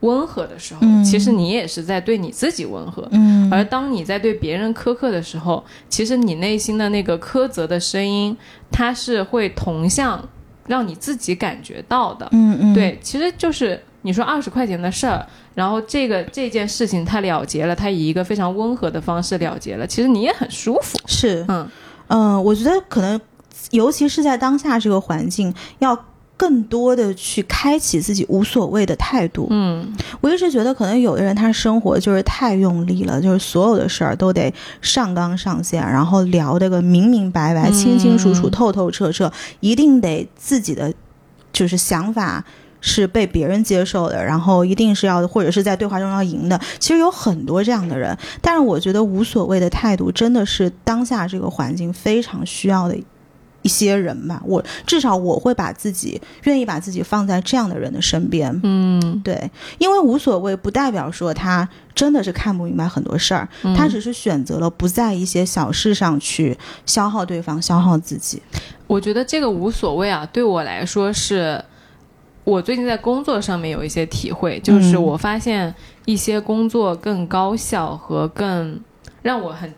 [0.00, 3.08] 温和的时候，嗯其实你也是在对你自己温和。
[3.12, 8.36] 嗯而当你在对别人苛刻的时候，其实你内心的那个苛责的声音，
[8.70, 10.22] 它是会同向
[10.66, 12.28] 让你自己感觉到的。
[12.32, 20.98] 嗯嗯，对，其实就是你说二十块钱的事儿，然后这个这件事情它了结了，它以一个非常温和的方式了结了，其实你也很舒服。
[21.06, 21.66] 是，嗯
[22.08, 23.18] 嗯、我觉得可能，
[23.70, 25.96] 尤其是在当下这个环境，要
[26.36, 29.46] 更多的去开启自己无所谓的态度。
[29.50, 40.92] 嗯我一直觉得，可能有的人他生活就是太用力了，就是所有的事儿都得上纲上线，然后聊得个明明白白、嗯清清楚楚、透透彻彻，一定得自己的
[41.52, 42.44] 就是想法。
[42.82, 46.60] 是被别人接受的，然后一定是要或者是在对话中要赢的。
[46.78, 52.96] 其实有很多这样的人，但是我觉得无所谓的态度真的是当下这个环境非常需要的
[53.66, 54.40] 一些人吧。
[54.46, 58.58] 我至少我会把自己愿意把自己放在这样的人的身边。
[58.62, 68.40] 嗯对，因为无所谓不代表说他真的是看不明白很多事儿，嗯他只是选择了不在一些小事上去消耗对方、消耗自己。
[68.86, 71.62] 我觉得这个无所谓啊，对我来说是。
[72.44, 75.74] 我最近在工作上面有一些体会，就是嗯我发现
[76.04, 78.80] 一些工作更高效和更
[79.20, 79.68] 让我很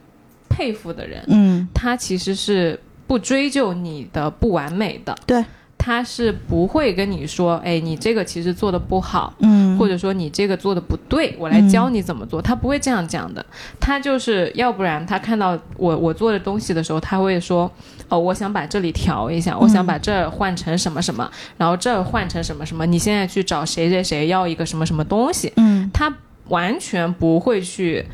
[0.50, 5.44] 佩服的人，嗯他其实是不追究你的不完美的，对，
[5.76, 13.44] 他是不会跟你说，哎，你这个其实做的不好，嗯，或者说你这个做的不对，我来教你怎么做，他不会这样讲的，
[13.80, 17.70] 他就是要不然他看到我我做的东西的时候，他会说，
[18.08, 25.90] 哦，我想把这里调一下，我想把这儿换成什么什么，然后这儿换成什么什么，你现在去找谁谁谁要一个什么什么东西，嗯。
[25.94, 26.14] 他
[26.48, 28.04] 完全不会去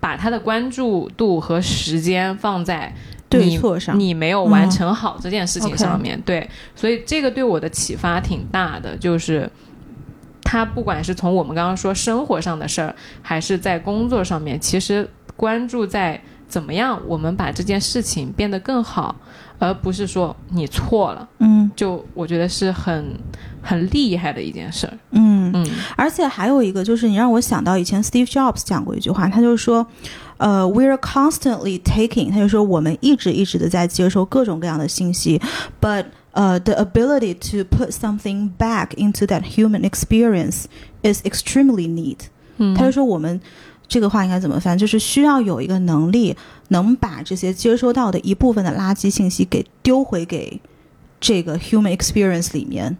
[0.00, 6.20] 把他的关注度和时间放在你对错上，你没有完成好这件事情上面。
[6.22, 9.50] 对，所以这个对我的启发挺大的，就是
[10.42, 19.14] 他不管是从我们刚刚说生活上的事儿，还是在工作上面，其实关注在怎么样我们把这件事情变得更好，
[19.58, 21.28] 而不是说你错了。
[21.40, 23.14] 嗯就我觉得是很
[23.62, 24.92] 很厉害的一件事儿。
[25.10, 29.86] 嗯，嗯而且还有一个就是，你让我想到以前 Steve Jobs 讲过一句话，他就说，
[30.38, 35.40] 呃，we're constantly taking，他就说我们一直一直的在接收各种各样的信息
[35.80, 40.64] ，but 呃、the ability to put something back into that human experience
[41.02, 42.18] is extremely neat。
[42.58, 43.40] 嗯他就说我们
[43.88, 44.76] 这个话应该怎么翻？
[44.78, 46.36] 就是需要有一个能力，
[46.68, 50.60] 能把这些接收到的一部分的垃圾信息给丢回给
[51.20, 52.96] 这个 human experience 里面。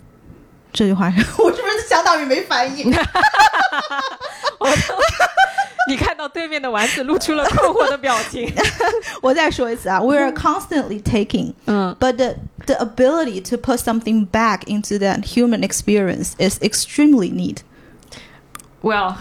[0.73, 2.85] 这句话是我是不是相当于没翻译？
[5.89, 8.53] 你看到对面的丸子露出了困惑的表情。
[9.23, 12.35] 我再说一次啊，We are constantly taking, 嗯 but the
[12.67, 17.59] the ability to put something back into that human experience is extremely neat。
[18.83, 19.15] ，Well，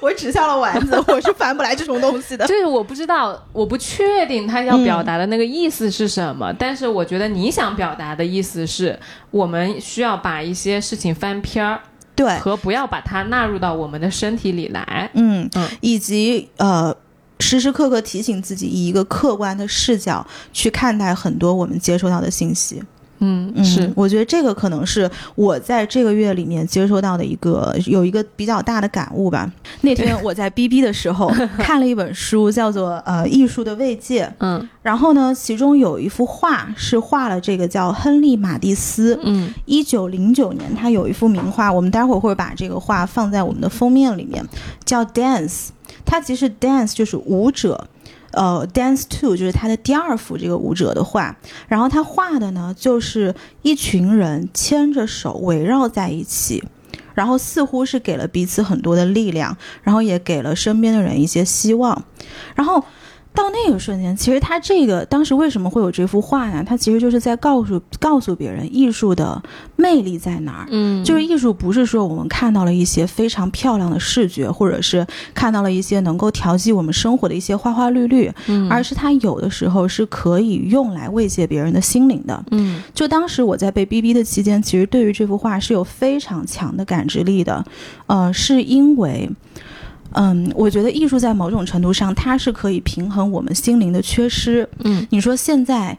[0.00, 2.46] 我指向了丸子，我是翻不来这种东西的。
[2.46, 8.98] 就是我不知道，我不确定他要表达的那个意思是什么，但是我觉得你想表达的意思是
[9.30, 11.80] 我们需要把一些事情翻篇儿，
[12.14, 15.10] 对，和不要把它纳入到我们的身体里来。
[15.14, 16.94] 嗯嗯以及呃。
[17.40, 22.80] 时时刻刻提醒自己，以一个客观的视角去看待很多我们接收到的信息。
[23.24, 29.50] 嗯，嗯，是，我觉得这个可能是我在这个月里面接收到的一个有一个比较大的感悟吧。
[29.80, 39.18] 那天我在 BB 的时候 看了一本书，叫做《呃艺术的慰藉》，嗯然后呢，其中有一幅画是画了这个叫亨利·马蒂斯。
[39.22, 44.44] 嗯一九零九年，他有一幅名画，我们待会儿会把这个画放在我们的封面里面，
[44.84, 45.48] 叫《Dance》。
[46.04, 47.86] 它其实 Dance 就是舞者，
[48.34, 51.36] 呃，Dance Two 就是他的第二幅这个舞者的画。
[51.68, 56.62] 然后他画的呢，就是一群人牵着手围绕在一起，
[57.14, 62.04] 然后似乎是给了彼此很多的力量，然后也给了身边的人一些希望。
[62.54, 62.84] 然后
[63.34, 66.62] 到那个瞬间，其实他这个当时为什么会有这幅画呢？
[66.64, 69.42] 他其实就是在告诉告诉别人，艺术的
[69.74, 70.66] 魅力在哪儿。
[70.70, 82.44] 嗯，就是艺术不是说我们看到了一些非常漂亮的视觉，或者是看到了一些能够调剂我们生活的一些花花绿绿，嗯而是它有的时候是可以用来慰藉别人的心灵的。
[82.52, 87.64] 嗯就当时我在被逼逼的期间，其实对于这幅画是有非常强的感知力的，
[88.06, 89.28] 呃，是因为。
[90.14, 94.68] 嗯，我觉得艺术在某种程度上，它是可以平衡我们心灵的缺失。
[94.84, 95.96] 嗯你说现在，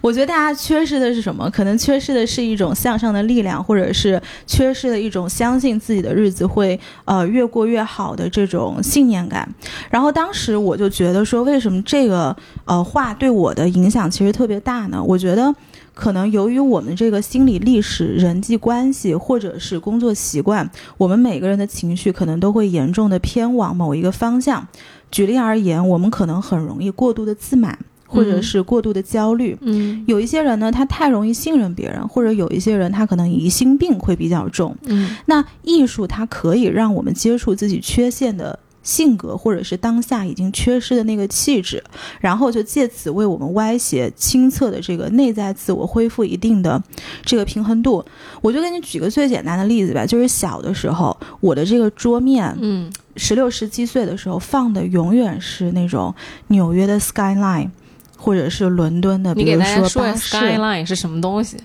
[0.00, 1.50] 我觉得大家缺失的是什么？
[1.50, 9.48] 可能缺失的是一种向上的力量，或者是缺失的一种相信自己的日子会呃越过越好的这种信念感。
[9.90, 15.02] 然后当时我就觉得说，为什么这个呃画对我的影响其实特别大呢？
[15.02, 15.54] 我觉得。
[15.96, 24.68] 可能由于我们这个心理历史、人际关系，或者是工作习惯，我们每个人的情绪可能都会严重的偏往某一个方向。
[25.10, 29.56] 举例而言，我们可能很容易过度的自满，或者嗯是过度的焦虑。
[29.62, 34.76] 嗯有一些人呢，他太容易信任别人，或者有一些人他可能疑心病会比较重。
[34.84, 41.82] 嗯那艺术它可以让我们接触自己缺陷的性格，或者是当下已经缺失的那个气质，
[42.20, 46.80] 然后就借此为我们歪斜清澈的这个内在自我恢复一定的
[47.24, 48.04] 这个平衡度。
[48.40, 56.14] 我就给你举个最简单的例子吧，就是小的时候，我的这个桌面，嗯十六、十七岁的时候放的永远是那种
[56.46, 57.70] 纽约的 skyline，
[58.16, 60.36] 或者是伦敦的，比如说巴士。
[60.36, 61.56] skyline 是什么东西？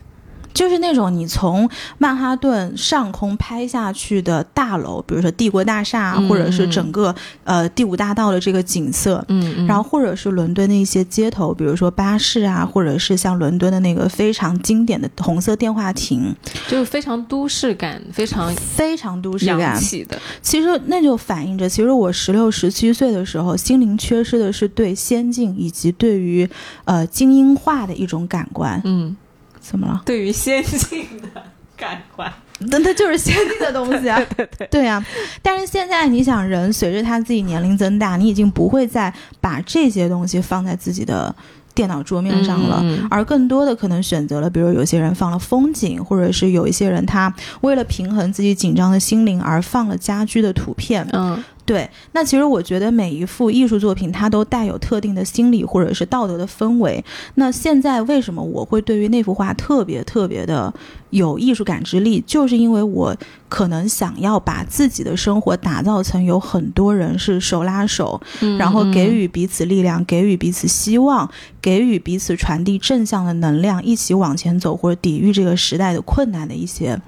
[0.53, 9.23] 就是那种你从曼哈顿上空拍下去的大楼，比如说帝国大厦或者是整个呃第五大道的这个景色。
[9.27, 16.35] 嗯嗯，然后，或者是伦敦的一些街头，比如说巴士啊，或者是像伦敦的那个非常经典的红色电话亭，
[16.67, 19.79] 就是非常都市感，非常非常都市洋感。
[19.79, 20.19] 气的。
[20.41, 26.49] 其实那就反映着，其实我十六、十七岁的时候，心灵缺失的是对先进以及对于
[26.85, 28.81] 呃精英化的一种感官。
[28.85, 29.15] 嗯，
[29.61, 30.01] 怎么了？
[30.05, 31.41] 对于先进的
[31.77, 34.19] 感官，那它就是先进的东西啊。
[34.35, 35.03] 对 对，对呀、
[35.41, 41.33] 但是现在你想，人随着他自己年龄增大，你已经不会再把这些东西放在自己的
[41.73, 42.79] 电脑桌面上了。
[42.83, 51.07] 嗯而更多的可能选择了，比如有些人放了风景，或者是有一些人他为了平衡自己紧张的心灵而放了家居的图片。
[51.13, 57.03] 嗯对，那其实我觉得每一幅艺术作品它都带有特定的心理或者是道德的氛围。
[57.35, 60.73] 那现在为什么我会对于那幅画特别特别的
[61.11, 63.15] 有艺术感知力，就是因为我
[63.47, 71.29] 可能想要把自己的生活打造成有很多人是手拉手，嗯，然后给予彼此力量，给予彼此希望，
[71.61, 76.99] 给予彼此传递正向的能量，一起往前走或者抵御这个时代的困难的一些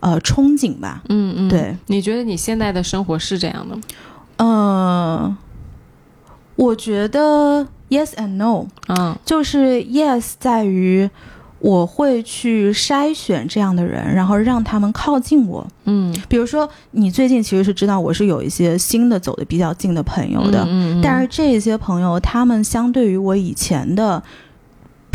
[0.00, 1.02] 呃憧憬吧。
[1.08, 3.82] 嗯嗯，对，你觉得你现在的生活是这样的吗？
[4.36, 5.36] 呃，
[6.56, 11.08] 我觉得 yes and no，嗯就是 yes 在于
[11.58, 15.66] 我会去筛选这样的人，然后让他们靠近我。
[15.84, 24.22] 嗯比如说，你最近其实是知道我是有一些新的走的比较近的朋友的，嗯嗯嗯但是这些朋友他们相对于我以前的。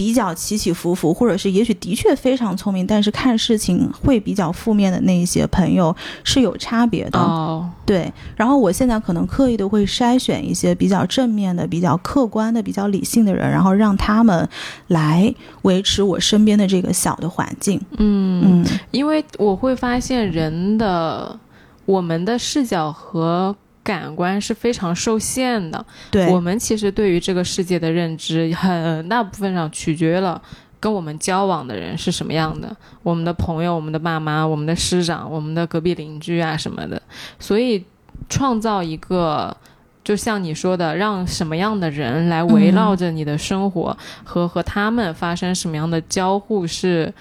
[0.02, 7.20] 比较起起伏伏，或者是也许的确非常聪明，但是看事情会比较负面的那一些朋友是有差别的。
[7.20, 14.50] 哦，对，然后我现在可能刻意的会筛选一些比较正面的、比较客观的、比较理性的人，然后让他们
[14.88, 15.32] 来
[15.62, 17.80] 维持我身边的这个小的环境。
[18.00, 21.40] 嗯，嗯因为我会发现人的
[21.86, 25.86] 我们的视角和感官是非常受限的。
[26.10, 30.42] 对，我们其实对于这个世界的认知，很大部分上取决了
[30.80, 37.02] 跟我们交往的人是什么样的，我们的朋友、我们的爸妈、我们的师长、我们的隔壁邻居啊什么的。
[37.40, 37.84] 所以，
[38.30, 39.56] 创造一个。
[40.04, 47.14] 就像你说的，让什么样的人来围绕着你的生活、和和他们发生什么样的交互是，是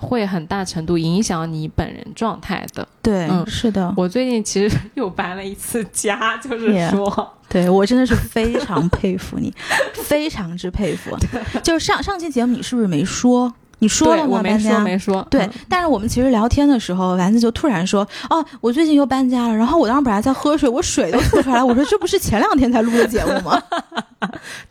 [0.00, 2.86] 会很大程度影响你本人状态的。
[3.02, 9.52] 对，嗯是的，我最近其实又搬了一次家， 就是说 Yeah 对我真的是非常佩服你，
[9.94, 11.16] 非常之佩服。
[11.62, 13.52] 就是上上期节目你是不是没说？
[13.80, 14.42] 你说了吗？
[14.42, 23.60] 对我没说对嗯，但是我们其实聊天的时候，丸子就突然说：“哦，我最近又搬家了。”然后我当时本来在喝水，我水都吐出来，我说：“这不是前两天才录的节目吗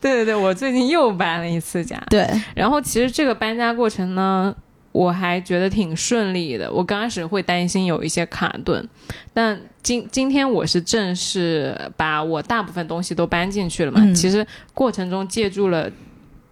[0.00, 4.52] 对对对，我最近又搬了一次家？”，对，然后其实这个搬家过程呢，
[4.94, 6.72] 我还觉得挺顺利的。
[6.72, 8.88] 我刚开始会担心有一些卡顿，
[9.32, 14.00] 但今今天我是正式把我大部分东西都搬进去了嘛。
[14.00, 15.90] 嗯其实过程中借助了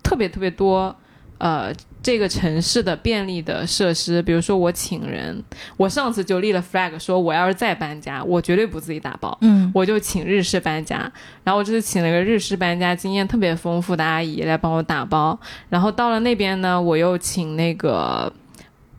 [0.02, 0.94] 特别特别多。
[1.42, 5.42] 呃，这个城市的便利的设施，比如说我请人，
[5.76, 9.68] 我上次就立了 flag，说我要是再搬家，我绝对不自己打包，嗯。
[9.74, 10.98] 我就请日式搬家，
[11.42, 15.36] 然后我这次请了个日式搬家经验特别丰富的阿姨来帮我打包，
[15.68, 18.32] 然后到了那边呢，我又请那个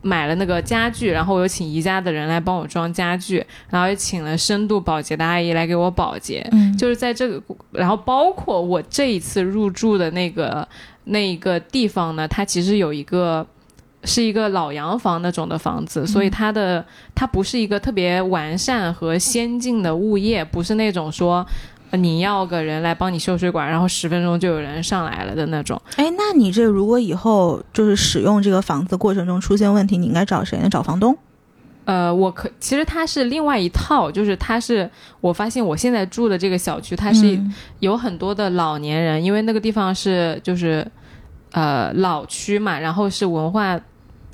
[0.02, 6.76] 买了那个家具，然后我又请宜家的人来帮我装家具，然后又请了深度保洁的阿姨来给我保洁，嗯。
[6.78, 7.42] 就是在这个，
[7.72, 10.68] 然后包括我这一次入住的那个
[11.06, 13.46] 那一个地方呢，它其实有一个。
[14.06, 16.86] 是一个老洋房那种的房子，所以它的
[17.16, 21.46] 它不是一个特别完善和先进的物业，不是那种说
[21.90, 25.82] 呃你要个人来帮你修水管，然后十分钟就有人上来了的那种。
[25.96, 30.68] 哎，那你这如果以后就是使用这个房子过程中出现问题，你应该找谁呢？
[30.70, 31.18] 找房东？
[31.86, 37.54] 呃，我可其实它是另外一套，就是它是我发现我现在住的这个小区，它是嗯。
[37.80, 40.86] 有很多的老年人，因为那个地方是就是
[41.52, 43.80] 呃老区嘛，然后是文化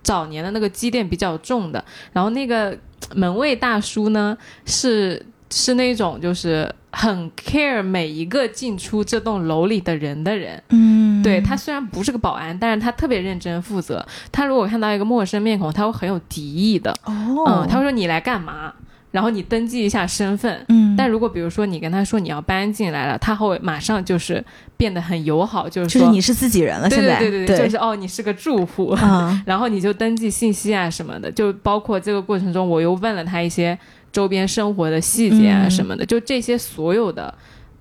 [0.03, 1.83] 早年的那个积淀比较重的，
[2.13, 2.77] 然后那个
[3.15, 10.61] 门卫大叔呢是是那种就是很 care 每一个进出这栋楼里的人的人。
[10.69, 14.05] 嗯，对他虽然不是个保安，但是他特别认真负责。
[14.31, 16.91] 他如果看到一个陌生面孔，他会很有敌意的。
[17.05, 18.73] 哦，嗯，他会说你来干嘛？
[19.11, 20.63] 然后你登记一下身份。
[20.67, 24.43] 嗯，但如果比如说你跟他说你要搬进来了，他会马上就是
[24.77, 33.75] 变得很友好，就是说就是你是自己人了，对现在对对对，就是哦你是个住户，嗯 然后你就登记信息啊什么的，就包括这个过程中，我又问了他一些
[34.11, 37.33] 周边生活的细节啊嗯什么的，就这些所有的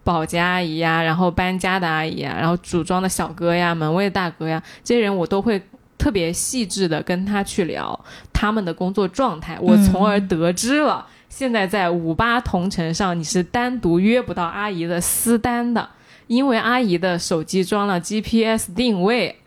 [0.04, 5.60] 保洁阿姨呀，然后搬家的阿姨呀，然后组装的小哥呀，门卫大哥呀，这些人我都会。
[5.98, 15.86] 特别细致的跟他去聊他们的工作状态，我从而得知了，现在在五八同城上你是单独约不到阿姨的私单的，
[16.28, 19.37] 因为阿姨的手机装了 GPS 定位，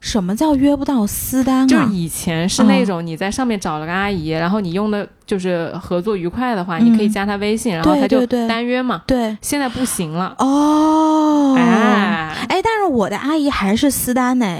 [0.00, 1.66] 什么叫约不到私单啊？
[1.66, 6.86] 就是以前是那种你在上面找了个阿姨，然后你用的就是合作愉快的话，嗯。
[6.86, 9.02] 你可以加她微信，然后她就单约嘛。
[9.06, 9.36] 对。
[9.42, 14.58] 现在不行了，哦，哎，哎，但是我的阿姨还是私单呢，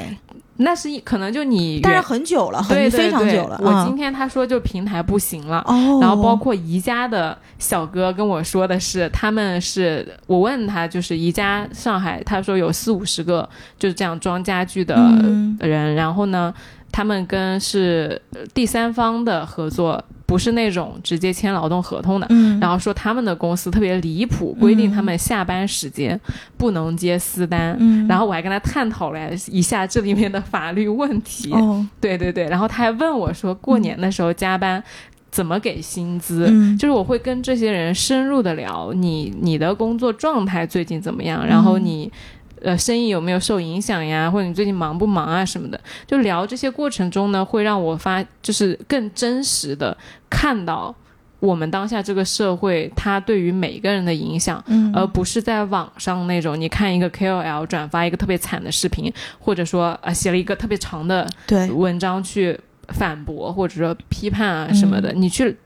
[0.62, 3.58] 那是一可能就你但是很久了，很对对对非常久了。
[3.62, 5.64] 我嗯今天他说就平台不行了。
[5.66, 13.48] 哦，然后包括宜家的小哥跟我说的是，他们是我问他就是宜家上海，他说有四五十个
[13.78, 16.52] 就是这样装家具的嗯人，然后呢，
[16.92, 22.26] 他们跟是呃第三方的合作，不是那种直接签劳动合同的。
[22.30, 26.20] 嗯，然后说他们的公司特别离谱，规定他们下班时间
[26.56, 27.76] 不能接私单。
[27.78, 31.52] 嗯，然后我还跟他探讨了一下这里面的法律问题。
[31.52, 34.82] 哦，对对对，然后他还问我说，过年的时候加班
[35.30, 36.46] 怎么给薪资？
[36.50, 42.10] 嗯就是我会跟这些人深入的聊你你的工作状态最近怎么样，然后你。
[42.62, 44.30] 呃，生意有没有受影响呀？
[44.30, 45.80] 或者你最近忙不忙啊什么的？
[46.06, 49.96] 就聊这些过程中呢，会让我发，就是更真实的
[50.28, 50.94] 看到
[51.38, 65.56] 我们当下这个社会它对于每个人的影响，嗯而不是在网上那种你看一个 KOL 转发一个特别惨的视频，或者说啊写了一个特别长的对，文章去反驳或者说批判啊什么的，你去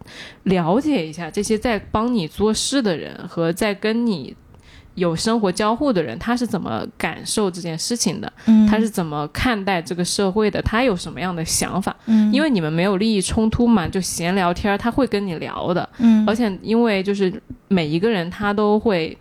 [0.45, 4.37] 了解一下这些在帮你做事的人和在跟你
[4.95, 8.33] 有生活交互的人，他是怎么感受这件事情的？
[8.47, 10.63] 嗯，他是怎么看待这个社会的？
[10.63, 11.95] 他有什么样的想法？
[12.07, 15.89] 嗯，因为你们没有利益冲突嘛，就闲聊天儿，他会跟你聊的。
[15.99, 19.17] 嗯，而且因为就是每一个人他都会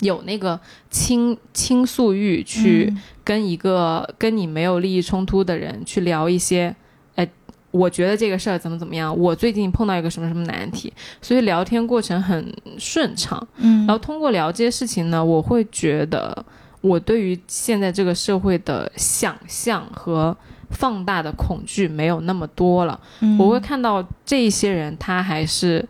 [0.00, 0.58] 有那个
[0.90, 6.76] 倾倾诉欲，去嗯跟一个跟你没有利益冲突的人去聊一些，哎，
[7.76, 13.46] 我觉得这个事儿怎么怎么样，我最近碰到一个什么什么难题，所以聊天过程很顺畅。
[13.56, 16.44] 嗯，然后通过聊这些事情呢，我会觉得
[16.80, 20.36] 我对于现在这个社会的想象和
[20.70, 22.98] 放大的恐惧没有那么多了。
[23.20, 25.86] 嗯我会看到这一些人，他还是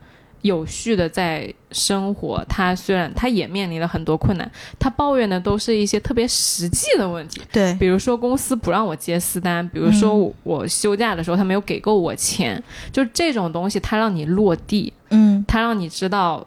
[0.46, 2.44] 有序的在生活。
[2.48, 16.46] 他虽然他也面临了很多困难，他抱怨的都是一些特别实际的问题，对，比如说公司不让我接私单，比如说嗯我我休假的时候他没有给够我钱，就这种东西，他让你落地，嗯他让你知道。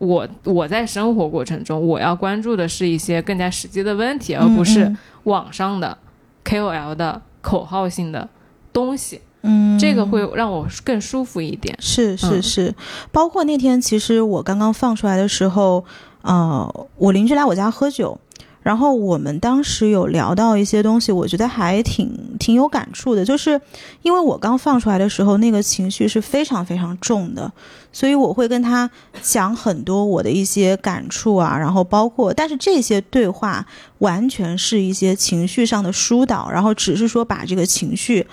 [0.00, 5.98] 我我在生活过程中，我要关注的是一些更加实际的问题，而不是嗯网上的
[6.42, 8.26] KOL 的口号性的
[8.72, 9.20] 东西。
[9.42, 11.74] 嗯，这个会让我更舒服一点。
[11.80, 12.74] 是是嗯是，
[13.10, 15.84] 包括那天其实我刚刚放出来的时候，
[16.22, 18.20] 呃，我邻居来我家喝酒，
[18.62, 23.58] 然后我们当时有聊到一些东西，我觉得还挺挺有感触的，就是
[24.02, 27.50] 因为我刚放出来的时候，那个情绪是非常非常重的，
[27.90, 28.90] 所以我会跟他
[29.22, 33.66] 讲很多我的一些感触啊，然后包括，但是这些对话
[34.00, 38.26] 完全是一些情绪上的疏导，然后只是说把这个情绪。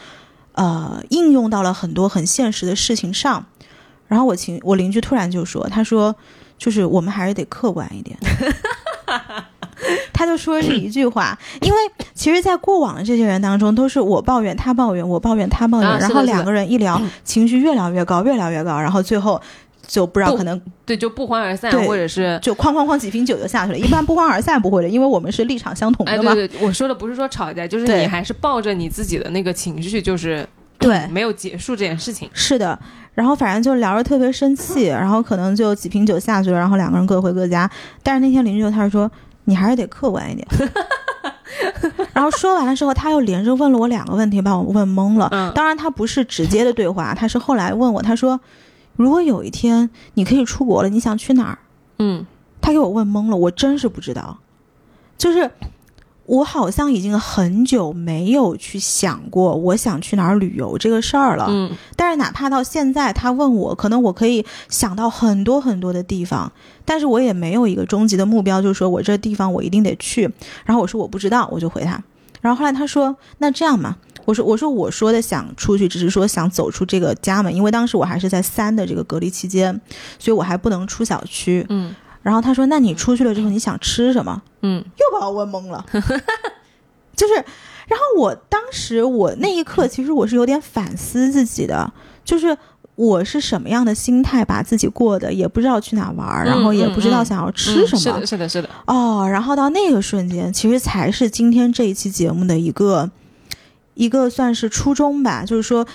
[0.58, 3.46] 呃，应用到了很多很现实的事情上。
[4.08, 6.16] 然后我亲我邻居突然就说：“他说，
[6.58, 8.18] 就是我们还是得客观一点。
[10.12, 11.78] ”他就说是一句话，因为
[12.16, 19.40] 其实，在过往的这些人当中，都是我抱怨他抱怨，我抱怨他抱怨，然后两个人一聊，情绪越聊越高，越聊越高，然后最后
[19.88, 22.38] 就不知道可能对，就不欢而散，对或者是。
[22.42, 23.78] 就哐哐哐几瓶酒就下去了。
[23.78, 26.34] 一般不欢而散不会的，因为我们是立场相同哎，的嘛。
[26.34, 32.30] 对对，我说的不是说吵架，就是你还是抱着你自己的那个情绪，就是对没有结束这件事情。
[32.34, 32.78] 是的，
[33.14, 37.70] 然后反正就聊着特别生气，然后可能就几瓶酒下去了，然后两个人各回各家。
[38.04, 39.10] 但是那天邻居就他说
[39.46, 40.46] ：“你还是得客观一点。
[42.14, 45.28] ”然后说完了之后，他又连着问了我两个问题，把我问懵了。
[45.32, 48.40] 嗯当然，他不是直接的对话，他是后来问我，他说
[48.98, 51.60] ：“如果有一天你可以出国了，你想去哪儿
[52.00, 52.26] 嗯，？”
[52.60, 54.40] 他给我问懵了，我真是不知道。
[55.18, 55.50] 就是
[56.26, 61.46] 我好像已经很久没有去想过我想去哪儿旅游这个事儿了。
[61.50, 66.52] 嗯，但是哪怕到现在，他问我，可能我可以想到很多很多的地方，
[66.84, 70.30] 但是我也没有一个终极的目标，就是说我这地方我一定得去。
[70.66, 72.04] 然后我说我不知道，我就回他。
[72.42, 73.96] 然后后来他说那这样嘛，
[74.28, 79.74] 我说我说我说的想出去，只是说想走出这个家门，因为当时我还是在三的这个隔离期间，
[80.20, 81.66] 所以我还不能出小区。
[81.70, 84.42] 嗯然后他说那你出去了之后你想吃什么？
[84.62, 85.86] 嗯又把我问懵了，
[87.16, 87.36] 就是，
[87.88, 91.90] 然后我当时我那一刻其实我是有点反思自己的，
[92.26, 92.58] 就是
[92.96, 98.70] 我是什么样的心态把自己过的，也不知道去哪玩儿，然后也不知道想要吃什么，嗯是的，是的，是的。
[98.88, 103.10] 哦，然后到那个瞬间，其实才是今天这一期节目的一个
[103.98, 105.86] 一个算是初衷吧，就是说，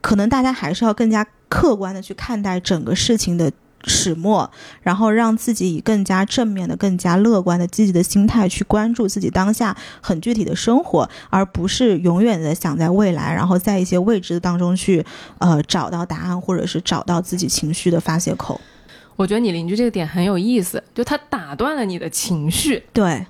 [0.00, 3.50] 可能大家还是要更加客观的去看待整个事情的
[3.84, 4.48] 始末，
[4.82, 15.04] 然后让自己以更加正面的、更加乐观的、积极的心态去关注自己当下很具体的生活，而不是永远的想在未来，然后在一些未知当中去
[15.38, 18.60] 呃找到答案，或者是找到自己情绪的发泄口。
[19.16, 22.82] 我觉得你邻居这个点很有意思，就他打断了你的情绪。
[22.92, 23.26] 对，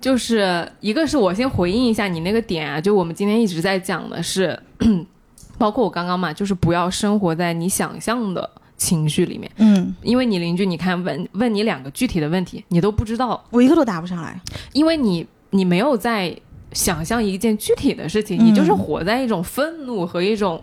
[0.00, 4.58] 就是一个是我先回应一下你那个点啊，就我们今天一直在讲的是，
[5.58, 8.48] 包括我刚刚嘛，就是不要生活在你想象的
[8.78, 14.40] 情绪里面，嗯，因为你邻居，你看问问你两个具体的问题，你都不知道，我一个都答不上来。
[14.72, 16.34] 因为你你没有在
[16.72, 18.46] 想象一件具体的事情，嗯。
[18.46, 20.62] 你就是活在一种愤怒和一种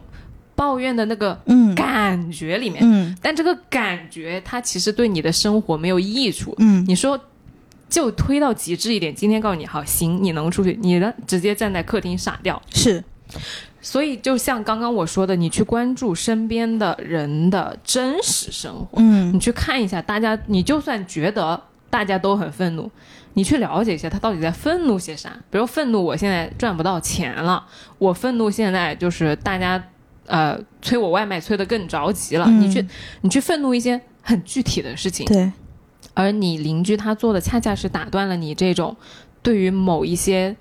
[0.56, 1.76] 抱怨的那个嗯。
[1.76, 3.16] 感觉里面，嗯。
[3.22, 6.84] 但这个感觉它其实对你的生活没有益处，嗯。
[6.88, 7.20] 你说。
[7.90, 12.62] 就推到极致一点，今天告诉你好行，你能出去，你呢直接站在客厅傻掉。
[12.74, 13.04] 是，
[13.82, 19.34] 所以就像刚刚我说的，你去关注身边的人的真实生活，嗯。
[19.34, 22.92] 你去看一下大家，你就算觉得大家都很愤怒，
[23.34, 25.32] 你去了解一下他到底在愤怒些啥。
[25.50, 27.66] 比如愤怒，我现在赚不到钱了，
[27.98, 29.82] 我愤怒现在就是大家
[30.26, 32.60] 呃催我外卖催得更着急了，嗯。
[32.62, 32.86] 你去
[33.22, 35.50] 你去愤怒一些很具体的事情，对，
[36.18, 38.98] 而你邻居他做的恰恰是打断了你这种
[39.44, 40.56] 对于某一些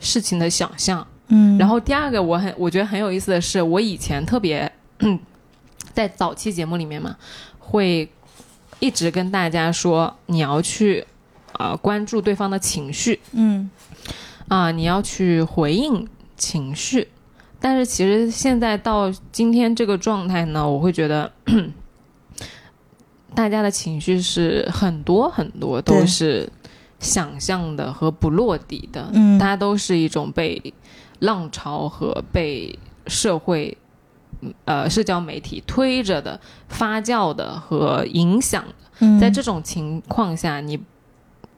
[0.00, 1.06] 事情的想象。
[1.28, 4.72] 嗯，然后第二个我很我觉得很有意思的是，我以前特别
[5.92, 7.14] 在早期节目里面嘛，
[7.58, 8.08] 会
[8.80, 11.04] 一直跟大家说你要去
[11.58, 13.70] 呃关注对方的情绪嗯
[14.48, 16.08] 啊、你要去回应
[16.38, 17.08] 情绪。
[17.60, 21.30] 但是其实现在到今天这个状态呢，我会觉得。
[23.34, 26.48] 大家的情绪是很多很多都是
[27.00, 29.38] 想象的和不落地的，嗯。
[29.38, 30.72] 大家都是一种被
[31.20, 33.76] 浪潮和被社会、
[34.40, 38.74] 嗯呃社交媒体推着的、发酵的和影响的。
[39.00, 40.78] 嗯，在这种情况下，你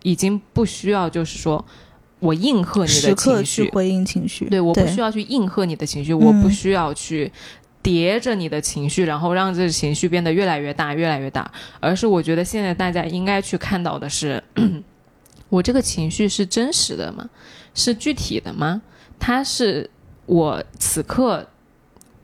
[0.03, 1.63] 已经不需要就是说
[2.21, 6.51] 我应和你的情绪，去回应情绪，对，我不需要，去应和你的情绪，我不嗯。
[6.51, 7.31] 需要去
[7.85, 11.49] 叠着你的情绪，然后让这个情绪变得越来越大、越来越大，
[11.81, 14.43] 而是我觉得现在大家应该去看到的是，
[15.51, 17.29] 我这个情绪是真实的吗？
[17.75, 18.81] 是具体的吗？
[19.19, 19.89] 它是
[20.25, 21.47] 我此刻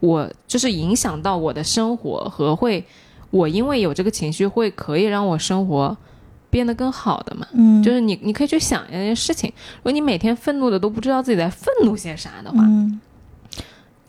[0.01, 2.83] 我就是影响到我的生活和会，
[3.31, 5.95] 我因为有这个情绪会可以让我生活
[6.49, 7.47] 变得更好的嘛？
[7.53, 12.99] 嗯，就是你，你可以去想一件事情，如果你每天愤怒的都不知道自己在愤怒些啥的话，嗯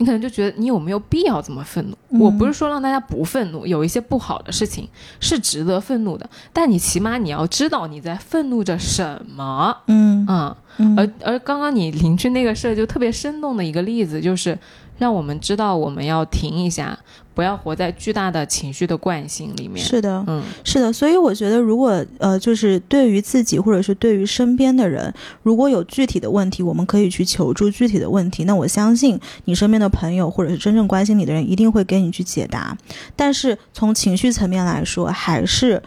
[0.02, 1.96] 你可能就觉得你有没有必要这么愤怒？
[2.10, 4.90] 嗯我不是说让大家不愤怒，有一些不好的事情
[5.20, 9.78] 是值得愤怒的，但你起码你要知道你在愤怒着什么。
[9.86, 14.58] 嗯嗯，嗯而而刚刚你邻居那个事儿就特别生动的一个例子，就是
[15.02, 16.96] 让我们知道我们要停一下，
[17.34, 19.84] 不要活在巨大的情绪的惯性里面。
[19.84, 28.44] 是的，嗯，是的，所以我觉得，如果呃，就是对于自己或者是对于身边的人，如果有具体的问题，我们可以去求助具体的问题。
[28.44, 32.78] 那我相信你身边的朋友或者是真正关心你的人，一定会给你去解答。
[33.16, 35.82] 但是从情绪层面来说，还是。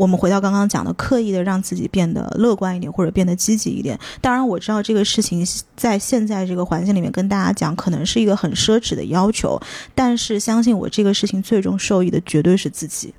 [0.00, 3.98] 我们回到刚刚讲的，刻意的让自己变得乐观一点，或者变得积极一点。
[4.22, 5.46] 当然，我知道这个事情
[5.76, 9.60] 在现在这个环境里面跟大家讲，可能是一个很奢侈的要求，
[9.94, 13.12] 但是相信我，这个事情最终受益的绝对是自己。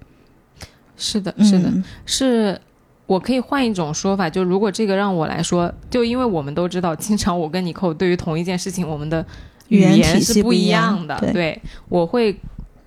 [0.97, 1.69] 是的，是的。
[1.69, 2.59] 嗯是
[3.05, 9.23] 我可以换一种说法，就如果这个让我来说，就因为我们都知道，经常我跟你扣对于同一件事情，我们的
[9.67, 11.19] 语语言言体系不一样的。
[11.31, 12.35] 对我会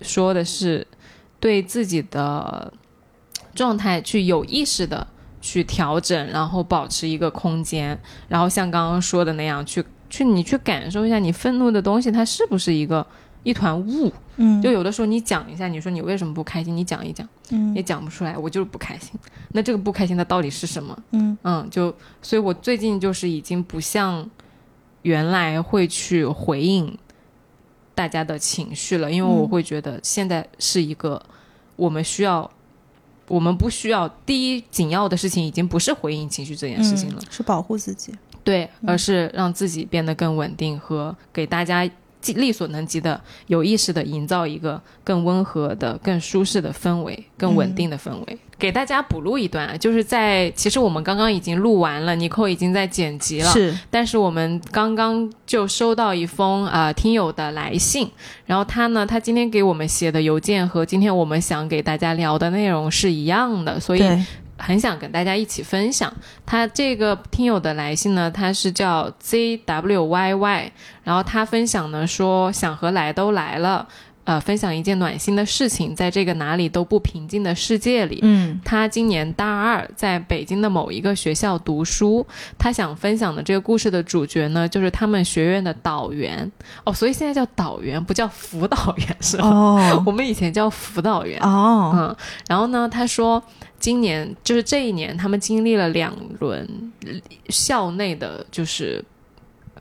[0.01, 0.85] 说的是，
[1.39, 2.73] 对自己的
[3.55, 5.07] 状态去有意识的
[5.41, 7.97] 去调整，然后保持一个空间，
[8.27, 13.05] 然后像刚刚说的那样，去去你去感受一下，你愤怒的东西它是不是一个
[13.43, 14.11] 一团雾？
[14.37, 17.27] 嗯，就有的时候你讲一下，你说你为什么不开心，你讲一讲。
[17.51, 19.11] 嗯也讲不出来，我就是不开心。
[19.51, 20.97] 那这个不开心它到底是什么？
[21.11, 24.27] 嗯嗯，就所以，我最近就是已经不像
[25.03, 26.97] 原来会去回应
[27.93, 31.21] 大家的情绪了，因为我嗯会觉得现在是一个
[31.75, 32.49] 我们需要，
[33.27, 38.13] 我们不需要第一紧要的事情，已经不是回应情绪这件事情了，嗯是保护自己。
[38.43, 41.89] 对，嗯而是让自己变得更稳定和给大家。
[42.33, 48.37] 力所能及的、有意识的营造一个更温和的、更舒适的氛围、更稳定的氛围。
[48.57, 58.09] 给大家补录一段啊，就是在其实我们刚刚已经录完了，尼寇已经在剪辑了，是，但是我们刚刚就收到一封啊、呃听友的来信，
[58.45, 64.23] 然后他呢，他今天给我们写的邮件和今天我们想给大家聊的内容是一样的，所以对，
[64.65, 66.11] 很想跟大家一起分享。
[66.45, 70.71] 他这个听友的来信呢，他是叫 ZWYY，
[71.03, 73.87] 然后他分享呢说想和来都来了，
[74.23, 78.19] 呃，分享一件暖心的事情，在这个哪里都不平静的世界里。
[78.23, 82.25] 嗯他今年大二，在北京的某一个学校读书。
[82.57, 86.51] 他想分享的这个故事的主角呢，就是他们学院的导员
[86.83, 89.47] 哦，所以现在叫导员，不叫辅导员是吧？
[89.47, 91.39] 哦 我们以前叫辅导员。
[91.41, 92.15] 哦，嗯，
[92.47, 93.43] 然后呢，他说
[93.85, 96.67] 今年就是这一年，他们经历了两轮
[97.49, 99.05] 校内的，就是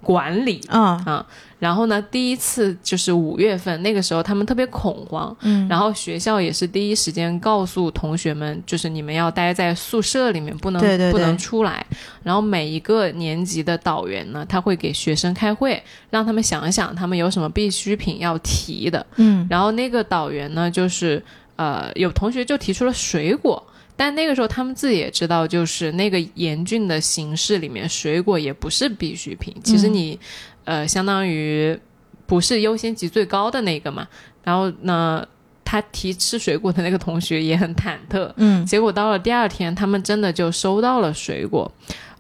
[0.03, 0.61] 管理。
[0.69, 1.27] 啊啊
[1.59, 11.87] 然后呢，第一次就是五月份，那个时候他们特别恐慌，嗯，然后学校也是第一时间告诉同学们，就是你们要待在宿舍里面，不能不能出来。
[12.23, 19.07] 然后每一个年级的导员呢，他会给学生开会，让他们想一想他们有什么必需品要提的。
[19.17, 21.25] 嗯然后那个导员呢，就是
[21.57, 29.55] 呃，有同学就提出了水果，但那个时候他们自己也知道，就是那个严峻的形势里面，水果也不是必需品。
[29.63, 30.19] 其实你、
[30.65, 31.79] 呃，相当于
[32.27, 34.07] 不是优先级最高的那个嘛。
[34.43, 35.27] 然后呢，
[35.65, 41.71] 他提吃水果的那个同学也很忐忑，嗯结果到了第二天，他们真的就收到了水果，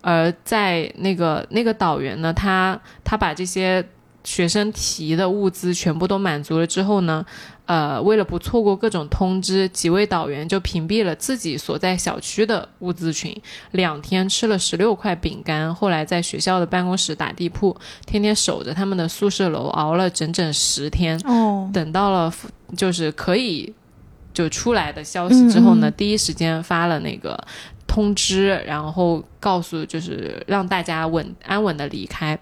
[0.01, 3.85] 而在那个那个导员呢，他他把这些
[4.25, 7.25] 学生提的物资全部都满足了之后呢，
[7.67, 13.39] 呃，为了不错过各种通知，几位导员就屏蔽了自己所在小区的物资群，
[13.73, 21.21] 两天吃了十六块饼干，后来在学校的办公室打地铺，天天守着他们的宿舍楼，熬了整整十天。
[21.27, 22.33] 哦，等到了
[22.77, 23.73] 就是可以
[24.33, 27.39] 就出来的消息之后呢，嗯嗯第一时间发了那个
[27.87, 32.39] 通知，然后告诉就是让大家稳安稳的离开。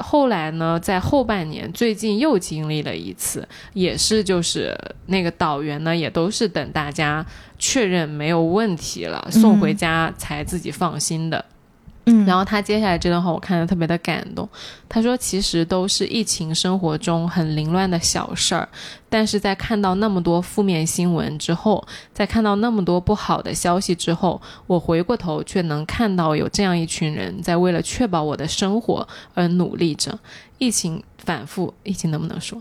[0.00, 4.76] 后来呢，在后半年，最近又经历了一次，也是就是
[5.06, 7.24] 那个导员呢，也都是等大家
[7.58, 11.38] 确认没有问题了，送回家才自己放心的。
[11.38, 11.59] 嗯，
[12.26, 14.48] 然后他接下来这段话我看的特别的感动。
[14.88, 18.68] 他说：“其实都是疫情生活中很凌乱的小事儿，
[19.08, 30.18] 但是在看到那么多负面新闻之后，在看到那么多不好的消息之后，我回过头却能看到有这样一群人在为了确保我的生活而努力着。
[30.58, 32.60] 疫情反复，疫情能不能说？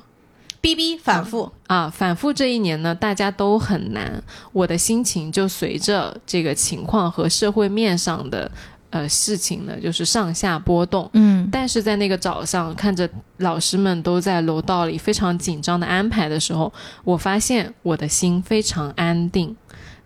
[0.61, 4.21] 逼逼反复啊，反复这一年呢，大家都很难，
[4.51, 8.51] 我的心情就随着这个情况和社会面上的。”
[8.91, 11.09] 呃，事情呢，就是上下波动。
[11.13, 16.73] 嗯，但是在那个早上，看着老师们都在楼道里非常紧张的安排的时候，
[17.03, 19.55] 我发现我的心非常安定。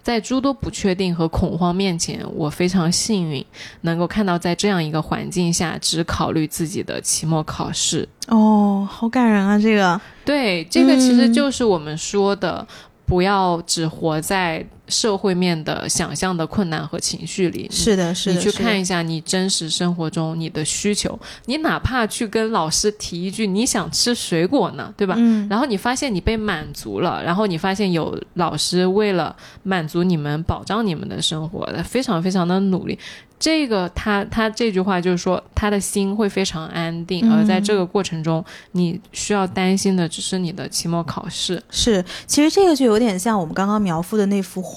[0.02, 3.46] 在诸多不确定和恐慌面前，我非常幸运，
[3.82, 8.06] 能够看到在这样一个环境下，只考虑自己的期末考试。
[8.28, 9.58] 哦，好感人啊！
[9.58, 12.68] 这个，对，这个其实就是我们说的。
[13.06, 17.70] 不要只活在社会面的想象的困难和情绪里。
[17.72, 18.36] 是的，是的。
[18.36, 25.16] 你去看一下你真实生活中你的需求，你哪怕去跟老师提一句你想吃水果呢，对吧？
[25.18, 25.48] 嗯。
[25.50, 32.98] 然后你发现你被满足了，然后你发现有老师为了满足你们、保障你们的生活，非常非常的努力。
[33.40, 41.62] 这个他他这句话就是说，他的心会非常安定，而在这个过程中，你需要担心的只是你的期末考试。
[41.70, 44.73] 是，其实这个就有点像我们刚刚描述的那幅画，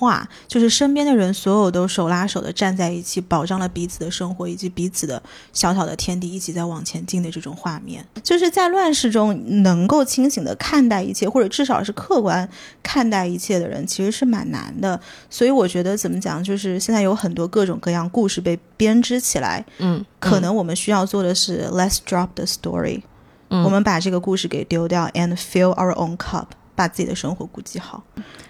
[0.47, 5.23] 就是身边的人所有都手拉手的站在一起，保障了彼此的生活以及彼此的
[5.53, 8.05] 小小的天地，一起在往前进的这种画面。
[8.23, 12.49] 就是在乱世中能够清醒的看待一切，或者至少是客观
[12.83, 15.01] 看待一切的人，其实是蛮难的。
[15.31, 18.59] 所以我觉得怎么讲，就是现在有很多各种各样故事被。
[18.79, 23.01] 编织起来，嗯，可能我们需要做的是 let's drop the story，
[23.49, 26.45] 嗯，我们把这个故事给丢掉，and fill our own cup，
[26.75, 28.05] 把自己的生活顾及好。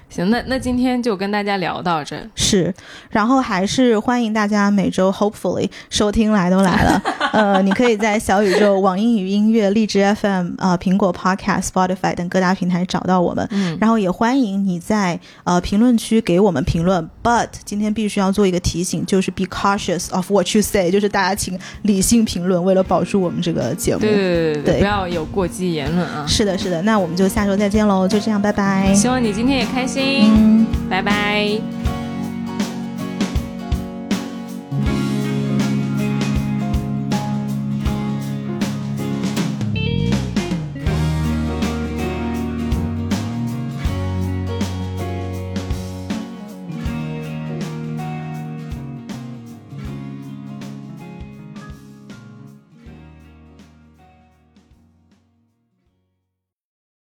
[0.09, 2.72] 行，那那今天就跟大家聊到这是，
[3.11, 7.02] 然后还是欢迎大家每周 hopefully 收听来都来了，
[7.37, 30.32] 呃，你可以在小宇宙、网易云音乐、荔枝 FM 啊、苹果 Podcast、Spotify 等各大平台找到我们，嗯，然后也欢迎你在呃评论区给我们评论，But 今天必须要做一个提醒，就是 be cautious of what you say，就是大家请理性评论，为了保住我们这个节目，对对对对，不要有过激言论啊，是的，是的，那我们就下周再见喽，就这样，拜拜，希望你今天也开心。
[30.34, 32.05] 嗯，拜拜。